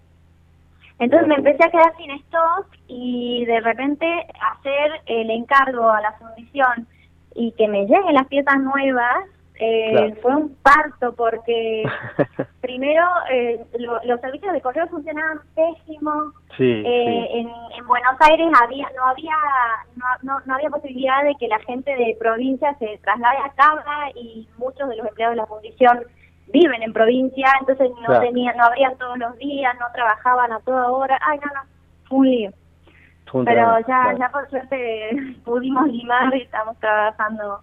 Entonces 1.01 1.27
me 1.27 1.35
empecé 1.35 1.65
a 1.65 1.71
quedar 1.71 1.93
sin 1.97 2.13
stock 2.13 2.69
y 2.87 3.45
de 3.47 3.61
repente 3.63 4.07
hacer 4.53 4.93
el 5.07 5.29
encargo 5.31 5.91
a 5.91 6.01
la 6.01 6.13
fundición 6.13 6.87
y 7.35 7.51
que 7.53 7.67
me 7.67 7.81
lleguen 7.87 8.15
las 8.15 8.29
piezas 8.29 8.61
nuevas 8.61 9.25
eh, 9.59 10.15
fue 10.21 10.37
un 10.37 10.55
parto 10.57 11.15
porque 11.15 11.83
primero 12.61 13.03
eh, 13.31 13.65
los 13.79 14.21
servicios 14.21 14.53
de 14.53 14.61
correo 14.61 14.87
funcionaban 14.89 15.41
pésimo. 15.55 16.33
Eh, 16.59 17.29
en, 17.33 17.49
en, 17.49 17.87
Buenos 17.87 18.17
Aires 18.21 18.49
había 18.63 18.89
no 18.97 19.07
había 19.07 19.35
no, 20.23 20.41
no, 20.45 20.55
había 20.55 20.71
posibilidad 20.71 21.23
de 21.25 21.35
que 21.37 21.49
la 21.49 21.59
gente 21.61 21.95
de 21.95 22.17
provincia 22.19 22.75
se 22.79 22.99
traslade 23.03 23.39
a 23.39 23.53
Cabra 23.55 24.11
y 24.15 24.49
muchos 24.59 24.89
de 24.89 24.97
los 24.97 25.07
empleados 25.07 25.37
de 25.37 25.43
la 25.43 25.47
fundición 25.47 26.01
viven 26.49 26.83
en 26.83 26.93
provincia, 26.93 27.51
entonces 27.61 27.91
no 28.07 28.21
tenían 28.21 28.57
no 28.57 28.65
abrían 28.65 28.97
todos 28.99 29.19
los 29.19 29.37
días, 29.39 29.75
no 29.79 29.87
trabajaban 29.93 30.53
a 30.53 30.61
toda 30.61 30.91
hora. 30.91 31.19
Ay, 31.27 31.39
no, 31.39 31.53
no, 31.55 31.69
fue 32.09 32.19
un 32.19 32.31
lío. 32.31 32.51
Pero 33.45 33.79
ya 33.87 34.15
ya 34.19 34.29
por 34.31 34.49
suerte 34.51 35.11
pudimos 35.45 35.89
limar 35.89 36.35
y 36.35 36.43
estamos 36.43 36.79
trabajando 36.79 37.61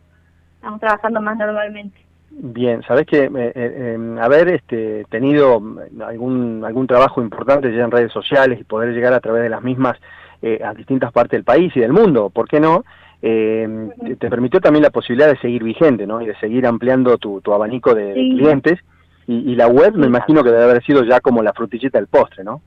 estamos 0.64 0.80
trabajando 0.80 1.20
más 1.20 1.38
normalmente. 1.38 2.00
Bien, 2.32 2.82
sabes 2.84 3.06
que 3.06 3.26
eh, 3.26 3.32
eh, 3.36 4.16
haber 4.22 4.48
este, 4.48 5.06
tenido 5.10 5.62
algún 6.06 6.64
algún 6.66 6.88
trabajo 6.88 7.22
importante 7.22 7.76
ya 7.76 7.84
en 7.84 7.92
redes 7.92 8.14
sociales 8.14 8.62
y 8.62 8.64
poder 8.64 8.94
llegar 8.94 9.14
a 9.14 9.20
través 9.20 9.44
de 9.44 9.50
las 9.50 9.62
mismas 9.62 9.98
eh, 10.42 10.62
a 10.64 10.74
distintas 10.74 11.12
partes 11.12 11.38
del 11.38 11.44
país 11.44 11.76
y 11.76 11.82
del 11.82 11.92
mundo, 11.92 12.30
¿por 12.30 12.48
qué 12.48 12.62
no? 12.62 12.86
Em, 13.22 13.92
te, 14.18 14.30
permitió 14.30 14.62
también 14.62 14.84
la 14.84 14.90
posibilidad 14.90 15.28
de 15.28 15.40
seguir 15.40 15.64
vigente, 15.64 16.08
¿no? 16.08 16.22
Y 16.22 16.28
de 16.28 16.36
seguir 16.38 16.66
ampliando 16.66 17.18
tu, 17.18 17.42
tu 17.42 17.54
abanico 17.54 17.94
de, 17.94 18.14
clientes. 18.14 18.80
Y, 19.28 19.56
la 19.56 19.68
web 19.68 19.94
me 19.96 20.08
imagino 20.08 20.44
que 20.44 20.52
debe 20.52 20.64
haber 20.64 20.84
sido 20.84 21.04
ya 21.04 21.20
como 21.20 21.44
la 21.44 21.54
frutillita 21.54 21.98
del 21.98 22.08
postre, 22.08 22.44
¿no? 22.44 22.62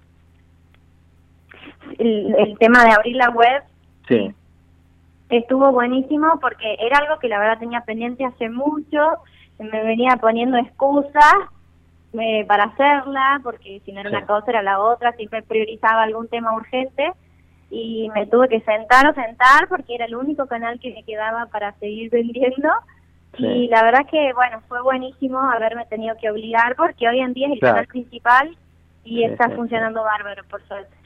El, 1.98 2.34
el 2.34 2.58
tema 2.58 2.84
de 2.84 2.90
abrir 2.92 3.16
la 3.16 3.30
web. 3.30 3.62
Sí 4.08 4.34
estuvo 5.28 5.72
buenísimo 5.72 6.38
porque 6.40 6.76
era 6.78 6.98
algo 6.98 7.18
que 7.18 7.28
la 7.28 7.38
verdad 7.38 7.58
tenía 7.58 7.80
pendiente 7.82 8.24
hace 8.24 8.48
mucho, 8.48 8.98
me 9.58 9.82
venía 9.84 10.16
poniendo 10.16 10.56
excusas 10.56 11.34
eh, 12.12 12.44
para 12.46 12.64
hacerla, 12.64 13.40
porque 13.42 13.80
si 13.84 13.92
no 13.92 14.00
era 14.00 14.10
una 14.10 14.26
cosa 14.26 14.50
era 14.50 14.62
la 14.62 14.80
otra, 14.80 15.12
siempre 15.12 15.42
priorizaba 15.42 16.02
algún 16.02 16.28
tema 16.28 16.54
urgente 16.54 17.12
y 17.70 18.08
me 18.14 18.26
tuve 18.26 18.48
que 18.48 18.60
sentar 18.60 19.08
o 19.08 19.14
sentar 19.14 19.68
porque 19.68 19.96
era 19.96 20.04
el 20.04 20.14
único 20.14 20.46
canal 20.46 20.78
que 20.78 20.92
me 20.92 21.02
quedaba 21.02 21.46
para 21.46 21.72
seguir 21.74 22.10
vendiendo. 22.10 22.68
Y 23.38 23.68
la 23.68 23.82
verdad 23.82 24.06
que, 24.10 24.32
bueno, 24.32 24.62
fue 24.66 24.80
buenísimo 24.80 25.38
haberme 25.38 25.84
tenido 25.86 26.16
que 26.16 26.30
obligar 26.30 26.74
porque 26.74 27.06
hoy 27.06 27.20
en 27.20 27.34
día 27.34 27.48
es 27.48 27.54
el 27.54 27.60
canal 27.60 27.86
principal 27.86 28.56
y 29.04 29.24
está 29.24 29.50
funcionando 29.50 30.02
bárbaro, 30.02 30.42
por 30.48 30.66
suerte 30.66 30.96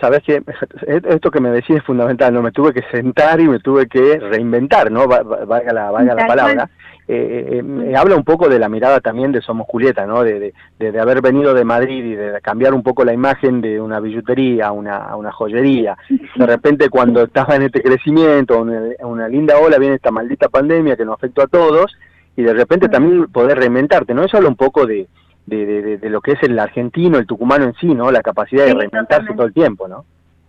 sabes 0.00 0.22
que 0.22 0.42
esto 0.86 1.30
que 1.30 1.40
me 1.40 1.50
decís 1.50 1.76
es 1.76 1.84
fundamental, 1.84 2.32
no 2.34 2.42
me 2.42 2.52
tuve 2.52 2.72
que 2.72 2.82
sentar 2.90 3.40
y 3.40 3.48
me 3.48 3.60
tuve 3.60 3.86
que 3.86 4.18
reinventar, 4.18 4.90
¿no? 4.90 5.06
Valga 5.06 5.72
la, 5.72 5.90
valga 5.90 6.14
la 6.14 6.26
palabra. 6.26 6.70
Eh, 7.08 7.60
eh, 7.60 7.62
eh, 7.90 7.96
habla 7.96 8.14
un 8.14 8.22
poco 8.22 8.48
de 8.48 8.60
la 8.60 8.68
mirada 8.68 9.00
también 9.00 9.32
de 9.32 9.40
Somos 9.40 9.66
Julieta, 9.66 10.06
¿no? 10.06 10.22
De, 10.22 10.54
de, 10.78 11.00
haber 11.00 11.20
venido 11.20 11.52
de 11.52 11.64
Madrid 11.64 12.04
y 12.04 12.14
de 12.14 12.40
cambiar 12.40 12.74
un 12.74 12.82
poco 12.82 13.04
la 13.04 13.12
imagen 13.12 13.60
de 13.60 13.80
una 13.80 13.98
billutería 13.98 14.68
a 14.68 14.72
una, 14.72 15.14
una 15.16 15.32
joyería. 15.32 15.96
De 16.08 16.46
repente 16.46 16.88
cuando 16.88 17.24
estaba 17.24 17.56
en 17.56 17.62
este 17.62 17.82
crecimiento, 17.82 18.60
una, 18.60 18.80
una 19.00 19.28
linda 19.28 19.58
ola, 19.58 19.78
viene 19.78 19.96
esta 19.96 20.12
maldita 20.12 20.48
pandemia 20.48 20.96
que 20.96 21.04
nos 21.04 21.14
afectó 21.14 21.42
a 21.42 21.48
todos 21.48 21.92
y 22.36 22.42
de 22.42 22.54
repente 22.54 22.88
también 22.88 23.26
poder 23.26 23.58
reinventarte, 23.58 24.14
¿no? 24.14 24.24
Eso 24.24 24.36
habla 24.36 24.48
un 24.48 24.56
poco 24.56 24.86
de, 24.86 25.08
de, 25.46 25.98
de, 25.98 26.10
lo 26.10 26.20
que 26.20 26.32
es 26.32 26.42
el 26.42 26.58
argentino, 26.58 27.18
el 27.18 27.26
tucumano 27.26 27.64
en 27.64 27.74
sí, 27.74 27.86
¿no? 27.86 28.10
La 28.10 28.22
capacidad 28.22 28.66
de 28.66 28.74
reinventarse 28.74 29.34
todo 29.34 29.46
el 29.46 29.52
tiempo, 29.52 29.88
¿no? 29.88 30.04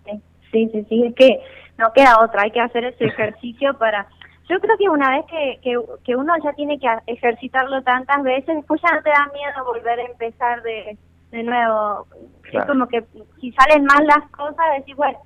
Sí, 0.05 0.69
sí, 0.71 0.85
sí, 0.87 1.03
es 1.03 1.15
que 1.15 1.41
no 1.77 1.91
queda 1.93 2.19
otra, 2.21 2.43
hay 2.43 2.51
que 2.51 2.61
hacer 2.61 2.85
ese 2.85 3.05
ejercicio 3.05 3.73
para... 3.77 4.07
Yo 4.49 4.59
creo 4.59 4.77
que 4.77 4.89
una 4.89 5.09
vez 5.09 5.25
que, 5.25 5.59
que, 5.63 5.79
que 6.03 6.15
uno 6.15 6.33
ya 6.43 6.51
tiene 6.53 6.77
que 6.77 6.87
ejercitarlo 7.07 7.81
tantas 7.81 8.21
veces, 8.23 8.57
después 8.57 8.81
ya 8.81 8.93
no 8.93 9.01
te 9.01 9.09
da 9.09 9.31
miedo 9.33 9.65
volver 9.65 9.99
a 9.99 10.03
empezar 10.03 10.61
de, 10.61 10.97
de 11.31 11.43
nuevo. 11.43 12.05
Es 12.51 12.65
como 12.65 12.87
que 12.87 13.03
si 13.41 13.51
salen 13.53 13.85
mal 13.85 14.05
las 14.05 14.29
cosas, 14.29 14.65
decís, 14.77 14.95
bueno, 14.95 15.17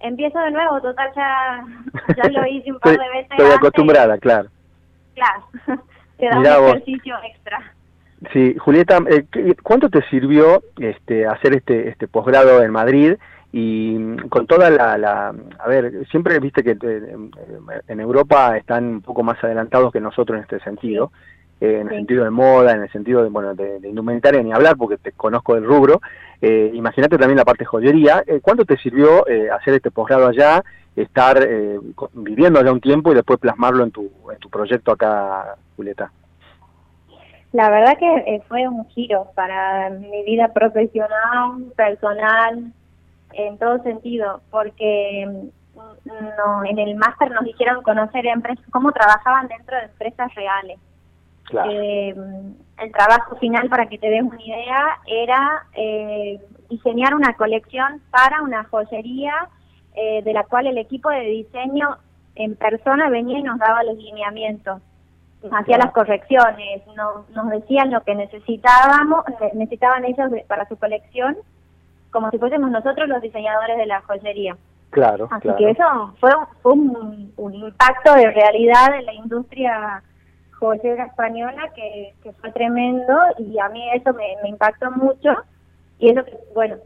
empiezo 0.00 0.38
de 0.38 0.50
nuevo, 0.52 0.80
total 0.80 1.12
ya, 1.14 1.64
ya 2.16 2.30
lo 2.30 2.46
hice 2.46 2.72
un 2.72 2.78
par 2.78 2.92
de 2.92 3.08
veces. 3.08 3.30
Estoy 3.32 3.50
acostumbrada, 3.50 4.18
claro. 4.18 4.48
Claro, 5.14 5.48
te 6.18 6.26
da 6.26 6.60
un 6.60 6.68
ejercicio 6.68 7.16
extra. 7.24 7.74
Sí, 8.32 8.56
Julieta, 8.58 8.98
eh, 9.08 9.26
¿cuánto 9.62 9.88
te 9.90 10.02
sirvió 10.10 10.62
este, 10.78 11.24
hacer 11.26 11.54
este, 11.54 11.88
este 11.88 12.08
posgrado 12.08 12.62
en 12.62 12.72
Madrid? 12.72 13.14
Y 13.52 13.96
mm, 13.96 14.28
con 14.28 14.46
toda 14.46 14.70
la, 14.70 14.98
la, 14.98 15.28
a 15.58 15.68
ver, 15.68 16.06
siempre 16.10 16.38
viste 16.40 16.62
que 16.64 16.72
eh, 16.72 17.16
en 17.86 18.00
Europa 18.00 18.56
están 18.56 18.84
un 18.86 19.00
poco 19.02 19.22
más 19.22 19.42
adelantados 19.42 19.92
que 19.92 20.00
nosotros 20.00 20.36
en 20.36 20.42
este 20.42 20.60
sentido. 20.60 21.12
eh, 21.60 21.80
en 21.80 21.88
el 21.88 21.96
sentido 21.98 22.24
de 22.24 22.30
moda, 22.30 22.72
en 22.74 22.82
el 22.82 22.90
sentido 22.92 23.22
de, 23.22 23.30
bueno, 23.30 23.54
de, 23.54 23.80
indumentaria, 23.88 24.42
ni 24.42 24.52
hablar 24.52 24.76
porque 24.76 24.96
te 24.98 25.12
conozco 25.12 25.54
del 25.54 25.64
rubro. 25.64 26.00
Eh, 26.40 26.70
Imagínate 26.74 27.18
también 27.18 27.38
la 27.38 27.44
parte 27.44 27.62
de 27.64 27.66
joyería. 27.66 28.22
Eh, 28.26 28.40
¿Cuánto 28.42 28.64
te 28.64 28.76
sirvió 28.78 29.26
eh, 29.28 29.48
hacer 29.50 29.74
este 29.74 29.90
posgrado 29.90 30.26
allá, 30.28 30.62
estar 30.96 31.48
viviendo 32.14 32.58
allá 32.60 32.72
un 32.72 32.80
tiempo 32.80 33.12
y 33.12 33.14
después 33.14 33.38
plasmarlo 33.40 33.84
en 33.84 33.90
tu, 33.92 34.10
en 34.32 34.38
tu 34.38 34.50
proyecto 34.50 34.92
acá, 34.92 35.56
Julieta? 35.76 36.12
La 37.52 37.70
verdad 37.70 37.96
que 37.98 38.42
fue 38.48 38.68
un 38.68 38.86
giro 38.88 39.30
para 39.34 39.90
mi 39.90 40.22
vida 40.24 40.52
profesional, 40.52 41.72
personal, 41.76 42.72
en 43.32 43.58
todo 43.58 43.82
sentido, 43.82 44.40
porque 44.50 45.26
mm, 45.26 46.08
no, 46.08 46.64
en 46.64 46.78
el 46.78 46.96
máster 46.96 47.30
nos 47.30 47.44
dijeron 47.44 47.82
conocer 47.82 48.26
empresas, 48.26 48.64
cómo 48.70 48.92
trabajaban 48.92 49.48
dentro 49.48 49.76
de 49.76 49.84
empresas 49.84 50.34
reales. 50.34 50.78
Eh, 51.70 52.14
el 52.78 52.92
trabajo 52.92 53.36
final, 53.36 53.68
para 53.68 53.86
que 53.86 53.98
te 53.98 54.10
des 54.10 54.22
una 54.22 54.42
idea, 54.42 54.98
era 55.06 55.66
eh, 55.74 56.38
diseñar 56.68 57.14
una 57.14 57.32
colección 57.34 58.02
para 58.10 58.42
una 58.42 58.64
joyería 58.64 59.48
eh, 59.94 60.22
de 60.22 60.32
la 60.32 60.44
cual 60.44 60.66
el 60.66 60.78
equipo 60.78 61.08
de 61.10 61.20
diseño 61.22 61.96
en 62.34 62.54
persona 62.54 63.08
venía 63.08 63.38
y 63.38 63.42
nos 63.42 63.58
daba 63.58 63.82
los 63.82 63.96
lineamientos, 63.96 64.80
hacía 65.52 65.78
las 65.78 65.92
correcciones, 65.92 66.86
nos, 66.96 67.28
nos 67.30 67.50
decían 67.50 67.90
lo 67.90 68.02
que 68.02 68.14
necesitábamos, 68.14 69.24
necesitaban 69.54 70.04
ellos 70.04 70.30
para 70.46 70.66
su 70.68 70.76
colección, 70.76 71.36
como 72.10 72.30
si 72.30 72.38
fuésemos 72.38 72.70
nosotros 72.70 73.08
los 73.08 73.22
diseñadores 73.22 73.76
de 73.76 73.86
la 73.86 74.00
joyería. 74.02 74.56
Claro. 74.90 75.28
Así 75.30 75.48
que 75.58 75.70
eso 75.70 76.14
fue, 76.18 76.30
un, 76.64 77.32
un 77.36 77.54
impacto 77.54 78.14
de 78.14 78.30
realidad 78.30 78.94
en 78.94 79.06
la 79.06 79.12
industria 79.12 80.02
joyera 80.58 81.06
española 81.06 81.70
que, 81.74 82.14
fue 82.40 82.52
tremendo 82.52 83.14
y 83.38 83.58
a 83.58 83.68
mí 83.68 83.88
eso 83.94 84.12
me, 84.14 84.48
impactó 84.48 84.90
mucho 84.90 85.30
y 85.98 86.10
eso 86.10 86.24
que, 86.24 86.36
bueno, 86.54 86.76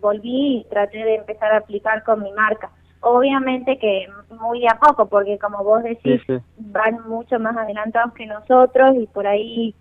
volví 0.00 0.58
y 0.58 0.64
traté 0.68 0.98
de 0.98 1.16
empezar 1.16 1.52
a 1.52 1.58
aplicar 1.58 2.02
con 2.04 2.22
mi 2.22 2.32
marca. 2.32 2.70
Obviamente 3.02 3.78
que 3.78 4.06
muy 4.40 4.60
de 4.60 4.68
a 4.68 4.78
poco, 4.78 5.06
porque 5.06 5.38
como 5.38 5.64
vos 5.64 5.82
decís, 5.82 6.22
van 6.58 7.08
mucho 7.08 7.38
más 7.38 7.56
adelantados 7.56 8.12
que 8.12 8.26
nosotros 8.26 8.94
y 8.96 9.06
por 9.06 9.26
ahí 9.26 9.74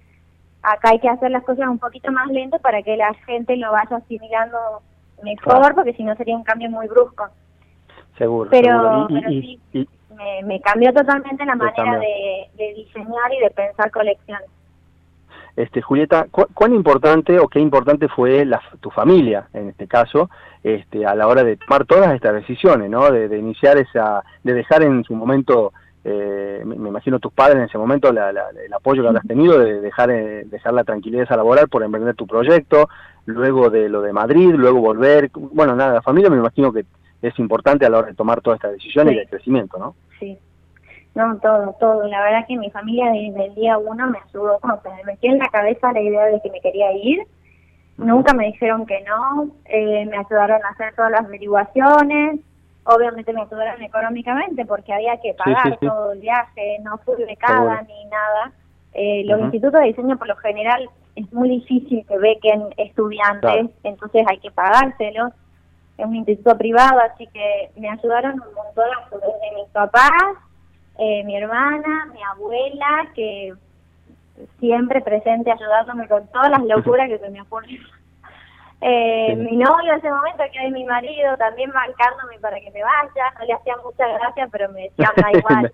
acá 0.61 0.91
hay 0.91 0.99
que 0.99 1.09
hacer 1.09 1.31
las 1.31 1.43
cosas 1.43 1.67
un 1.67 1.79
poquito 1.79 2.11
más 2.11 2.27
lento 2.27 2.59
para 2.59 2.81
que 2.81 2.95
la 2.95 3.13
gente 3.25 3.57
lo 3.57 3.71
vaya 3.71 3.97
asimilando 3.97 4.57
mejor, 5.23 5.75
porque 5.75 5.93
si 5.93 6.03
no 6.03 6.15
sería 6.15 6.35
un 6.35 6.43
cambio 6.43 6.69
muy 6.69 6.87
brusco. 6.87 7.27
Seguro. 8.17 8.49
Pero, 8.49 9.07
sí, 9.27 9.59
me, 10.43 10.59
cambió 10.61 10.93
totalmente 10.93 11.45
la 11.45 11.55
manera 11.55 11.99
de, 11.99 12.73
diseñar 12.75 13.33
y 13.37 13.43
de 13.43 13.49
pensar 13.51 13.91
colecciones. 13.91 14.49
Este, 15.55 15.81
Julieta, 15.81 16.27
¿cuán 16.29 16.73
importante 16.73 17.37
o 17.39 17.47
qué 17.47 17.59
importante 17.59 18.07
fue 18.07 18.45
la, 18.45 18.61
tu 18.79 18.89
familia, 18.91 19.47
en 19.53 19.69
este 19.69 19.87
caso, 19.87 20.29
este, 20.63 21.05
a 21.05 21.15
la 21.15 21.27
hora 21.27 21.43
de 21.43 21.57
tomar 21.57 21.85
todas 21.85 22.13
estas 22.13 22.33
decisiones, 22.33 22.89
¿no? 22.89 23.09
De, 23.11 23.37
iniciar 23.37 23.77
esa, 23.77 24.23
de 24.43 24.53
dejar 24.53 24.83
en 24.83 25.03
su 25.03 25.15
momento, 25.15 25.73
eh, 26.03 26.61
me, 26.65 26.75
imagino 26.75 27.19
tus 27.19 27.31
padres 27.31 27.57
en 27.57 27.63
ese 27.63 27.77
momento, 27.77 28.09
el 28.09 28.73
apoyo 28.73 29.01
que 29.01 29.07
habrás 29.07 29.27
tenido, 29.27 29.59
de 29.59 29.81
dejar, 29.81 30.11
eh, 30.11 30.43
dejar 30.45 30.73
la 30.73 30.83
tranquilidad 30.83 31.29
laboral 31.29 31.67
por 31.69 31.83
emprender 31.83 32.15
tu 32.15 32.27
proyecto, 32.27 32.89
luego 33.25 33.69
de 33.69 33.89
lo 33.89 34.01
de 34.01 34.13
Madrid, 34.13 34.51
luego 34.53 34.79
volver, 34.79 35.29
bueno, 35.33 35.75
nada, 35.75 35.93
la 35.95 36.01
familia 36.01 36.29
me 36.29 36.37
imagino 36.37 36.73
que 36.73 36.85
es 37.21 37.37
importante 37.39 37.85
a 37.85 37.89
la 37.89 37.99
hora 37.99 38.07
de 38.07 38.15
tomar 38.15 38.41
todas 38.41 38.57
estas 38.57 38.73
decisiones 38.73 39.13
y 39.13 39.19
de 39.19 39.27
crecimiento, 39.27 39.77
¿no? 39.77 39.95
Sí. 40.19 40.37
No, 41.15 41.37
todo, 41.39 41.75
todo. 41.79 42.07
La 42.07 42.21
verdad 42.21 42.45
que 42.47 42.55
mi 42.55 42.69
familia 42.69 43.11
desde 43.11 43.47
el 43.47 43.55
día 43.55 43.77
uno 43.77 44.09
me 44.09 44.19
ayudó, 44.19 44.59
me 44.63 45.03
metió 45.03 45.31
en 45.31 45.39
la 45.39 45.49
cabeza 45.49 45.91
la 45.91 46.01
idea 46.01 46.25
de 46.25 46.39
que 46.41 46.51
me 46.51 46.61
quería 46.61 46.93
ir. 46.93 47.19
Nunca 47.99 48.33
me 48.33 48.47
dijeron 48.47 48.85
que 48.85 49.01
no, 49.01 49.49
eh, 49.65 50.05
me 50.05 50.17
ayudaron 50.17 50.63
a 50.63 50.69
hacer 50.69 50.95
todas 50.95 51.11
las 51.11 51.25
averiguaciones, 51.25 52.39
obviamente 52.85 53.33
me 53.33 53.41
ayudaron 53.41 53.81
económicamente 53.81 54.65
porque 54.65 54.93
había 54.93 55.17
que 55.17 55.33
pagar 55.33 55.77
todo 55.79 56.13
el 56.13 56.19
viaje, 56.19 56.79
no 56.81 56.97
fui 56.99 57.23
becada 57.25 57.81
ni 57.81 58.05
nada. 58.05 58.51
Eh, 58.93 59.23
los 59.25 59.41
institutos 59.41 59.81
de 59.81 59.87
diseño 59.87 60.17
por 60.17 60.27
lo 60.27 60.35
general 60.37 60.89
es 61.15 61.31
muy 61.33 61.49
difícil 61.49 62.05
que 62.07 62.17
bequen 62.17 62.73
estudiantes, 62.77 63.69
entonces 63.83 64.25
hay 64.27 64.37
que 64.39 64.51
pagárselos. 64.51 65.33
Es 65.97 66.05
un 66.05 66.15
instituto 66.15 66.57
privado, 66.57 67.01
así 67.01 67.27
que 67.27 67.71
me 67.75 67.89
ayudaron 67.89 68.33
un 68.33 68.53
montón 68.53 68.85
desde 69.11 69.55
mis 69.55 69.69
papás, 69.73 70.37
eh, 70.97 71.23
mi 71.25 71.35
hermana, 71.35 72.09
mi 72.13 72.23
abuela, 72.23 73.09
que 73.13 73.53
siempre 74.59 75.01
presente 75.01 75.51
ayudándome 75.51 76.07
con 76.07 76.27
todas 76.31 76.49
las 76.51 76.63
locuras 76.63 77.07
que 77.09 77.19
se 77.19 77.29
me 77.29 77.41
ocurren. 77.41 77.79
Eh, 78.81 79.35
Mi 79.35 79.57
novio 79.57 79.91
en 79.91 79.99
ese 79.99 80.09
momento, 80.09 80.41
que 80.53 80.65
es 80.65 80.71
mi 80.71 80.85
marido, 80.85 81.35
también 81.35 81.69
bancándome 81.69 82.39
para 82.39 82.61
que 82.61 82.71
me 82.71 82.81
vaya, 82.81 83.33
no 83.37 83.45
le 83.45 83.53
hacía 83.53 83.75
muchas 83.83 84.07
gracias, 84.17 84.49
pero 84.53 84.69
me 84.69 84.83
decía, 84.83 85.11
da 85.17 85.31
igual. 85.37 85.73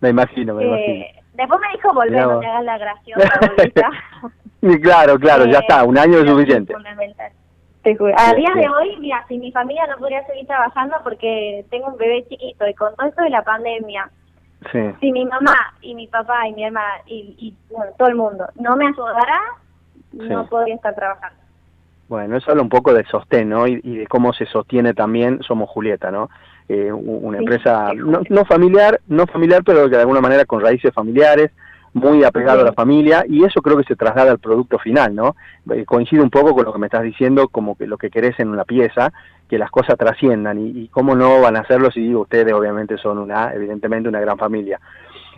me 0.00 0.10
imagino, 0.10 0.54
me 0.56 0.64
imagino. 0.64 1.04
Eh, 1.04 1.14
después 1.32 1.60
me 1.62 1.68
dijo, 1.74 1.94
volver, 1.94 2.26
no 2.26 2.40
te 2.40 2.46
hagas 2.46 2.64
la 2.64 2.76
graciosa, 2.76 3.40
claro, 4.82 5.18
claro, 5.18 5.46
ya 5.46 5.60
está, 5.60 5.82
un 5.84 5.96
año 5.96 6.18
es 6.18 6.28
suficiente. 6.28 6.74
A 8.16 8.34
día 8.34 8.50
de 8.54 8.68
hoy, 8.68 8.96
mira, 9.00 9.24
si 9.26 9.38
mi 9.38 9.50
familia 9.50 9.86
no 9.88 9.96
podría 9.96 10.24
seguir 10.26 10.46
trabajando 10.46 10.96
porque 11.02 11.64
tengo 11.70 11.88
un 11.88 11.96
bebé 11.96 12.24
chiquito 12.28 12.68
y 12.68 12.74
con 12.74 12.94
todo 12.94 13.08
esto 13.08 13.22
de 13.22 13.30
la 13.30 13.42
pandemia, 13.42 14.08
si 14.70 15.12
mi 15.12 15.24
mamá 15.24 15.74
y 15.80 15.94
mi 15.94 16.06
papá 16.06 16.46
y 16.48 16.52
mi 16.52 16.64
hermana 16.64 16.94
y, 17.06 17.54
bueno, 17.70 17.92
todo 17.98 18.08
el 18.08 18.14
mundo 18.14 18.46
no 18.60 18.76
me 18.76 18.86
ayudara, 18.86 19.40
no 20.12 20.46
podría 20.46 20.74
estar 20.74 20.94
trabajando. 20.94 21.38
Bueno, 22.08 22.36
eso 22.36 22.50
habla 22.50 22.62
un 22.62 22.68
poco 22.68 22.92
de 22.92 23.04
sostén, 23.04 23.48
¿no? 23.48 23.66
Y, 23.66 23.80
de 23.80 24.06
cómo 24.06 24.32
se 24.34 24.44
sostiene 24.46 24.92
también 24.92 25.42
Somos 25.42 25.70
Julieta, 25.70 26.10
¿no? 26.10 26.28
Eh, 26.68 26.92
una 26.92 27.38
empresa 27.38 27.92
no, 27.94 28.20
no 28.28 28.44
familiar, 28.44 29.00
no 29.08 29.26
familiar, 29.26 29.62
pero 29.64 29.84
que 29.84 29.96
de 29.96 30.02
alguna 30.02 30.20
manera 30.20 30.44
con 30.44 30.60
raíces 30.60 30.92
familiares, 30.94 31.50
muy 31.94 32.24
apegado 32.24 32.62
a 32.62 32.64
la 32.64 32.72
familia 32.72 33.24
y 33.28 33.44
eso 33.44 33.60
creo 33.60 33.76
que 33.76 33.84
se 33.84 33.96
traslada 33.96 34.30
al 34.30 34.38
producto 34.38 34.78
final, 34.78 35.14
¿no? 35.14 35.36
Eh, 35.70 35.84
coincide 35.84 36.22
un 36.22 36.30
poco 36.30 36.54
con 36.54 36.64
lo 36.64 36.72
que 36.72 36.78
me 36.78 36.86
estás 36.86 37.02
diciendo, 37.02 37.48
como 37.48 37.76
que 37.76 37.86
lo 37.86 37.98
que 37.98 38.10
querés 38.10 38.38
en 38.40 38.48
una 38.48 38.64
pieza, 38.64 39.12
que 39.48 39.58
las 39.58 39.70
cosas 39.70 39.98
trasciendan 39.98 40.58
y, 40.58 40.88
cómo 40.88 41.14
no 41.14 41.40
van 41.40 41.56
a 41.56 41.60
hacerlo 41.60 41.90
si 41.90 42.14
ustedes 42.14 42.52
obviamente 42.54 42.96
son 42.96 43.18
una, 43.18 43.52
evidentemente 43.52 44.08
una 44.08 44.20
gran 44.20 44.38
familia. 44.38 44.80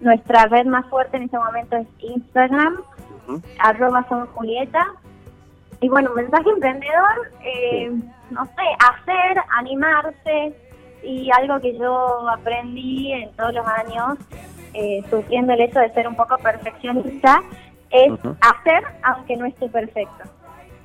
Nuestra 0.01 0.47
red 0.47 0.67
más 0.67 0.85
fuerte 0.87 1.17
en 1.17 1.23
este 1.25 1.37
momento 1.39 1.77
es 1.77 1.87
Instagram, 2.01 2.79
arroba 3.61 4.05
somosjulieta. 4.09 4.85
Y 5.81 5.89
bueno, 5.89 6.13
mensaje 6.15 6.51
emprendedor, 6.51 7.31
eh, 7.45 7.93
no 8.31 8.45
sé, 8.47 8.63
hacer, 8.81 9.41
animarse 9.57 10.57
y 11.05 11.31
algo 11.31 11.61
que 11.61 11.79
yo 11.79 12.29
aprendí 12.29 13.13
en 13.13 13.31
todos 13.37 13.55
los 13.55 13.65
años, 13.65 14.19
eh, 14.75 15.05
sufriendo 15.09 15.53
el 15.53 15.61
hecho 15.61 15.79
de 15.79 15.95
ser 15.95 16.09
un 16.09 16.17
poco 16.17 16.37
perfeccionista, 16.39 17.41
es 17.91 18.11
hacer 18.41 18.83
aunque 19.05 19.37
no 19.37 19.47
esté 19.47 19.69
perfecto. 19.69 20.38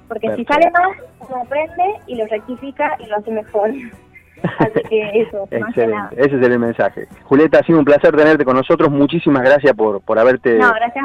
Porque 0.07 0.35
si 0.35 0.45
sale 0.45 0.69
mal, 0.71 0.91
uno 1.19 1.41
aprende 1.41 1.83
y 2.07 2.15
lo 2.15 2.25
rectifica 2.27 2.95
y 2.99 3.05
lo 3.07 3.17
hace 3.17 3.31
mejor. 3.31 3.69
Así 4.59 4.81
que 4.89 5.21
eso, 5.21 5.47
Excelente. 5.49 6.15
Ese 6.17 6.35
es 6.35 6.41
el 6.41 6.59
mensaje. 6.59 7.07
Julieta, 7.23 7.59
ha 7.59 7.63
sido 7.63 7.79
un 7.79 7.85
placer 7.85 8.15
tenerte 8.15 8.43
con 8.43 8.57
nosotros. 8.57 8.91
Muchísimas 8.91 9.43
gracias 9.43 9.73
por, 9.73 10.01
por 10.01 10.19
haberte 10.19 10.59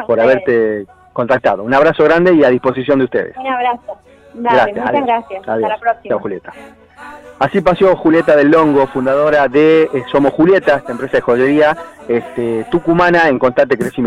por 0.06 0.20
haberte 0.20 0.86
contactado. 1.12 1.62
Un 1.62 1.74
abrazo 1.74 2.04
grande 2.04 2.34
y 2.34 2.44
a 2.44 2.48
disposición 2.48 2.98
de 2.98 3.04
ustedes. 3.04 3.36
Un 3.36 3.46
abrazo. 3.46 3.98
Dale, 4.34 4.72
muchas 4.72 5.06
gracias. 5.06 5.40
Hasta 5.40 5.68
la 5.68 5.78
próxima. 5.78 6.08
Chao, 6.08 6.18
Julieta. 6.20 6.52
Así 7.38 7.60
pasó 7.60 7.94
Julieta 7.94 8.34
del 8.34 8.50
Longo, 8.50 8.86
fundadora 8.88 9.46
de 9.46 9.82
eh, 9.84 10.04
Somos 10.10 10.32
Julieta, 10.32 10.76
esta 10.76 10.90
empresa 10.90 11.18
de 11.18 11.20
joyería 11.20 11.76
este, 12.08 12.66
tucumana 12.70 13.28
en 13.28 13.38
constante 13.38 13.78
crecimiento. 13.78 14.06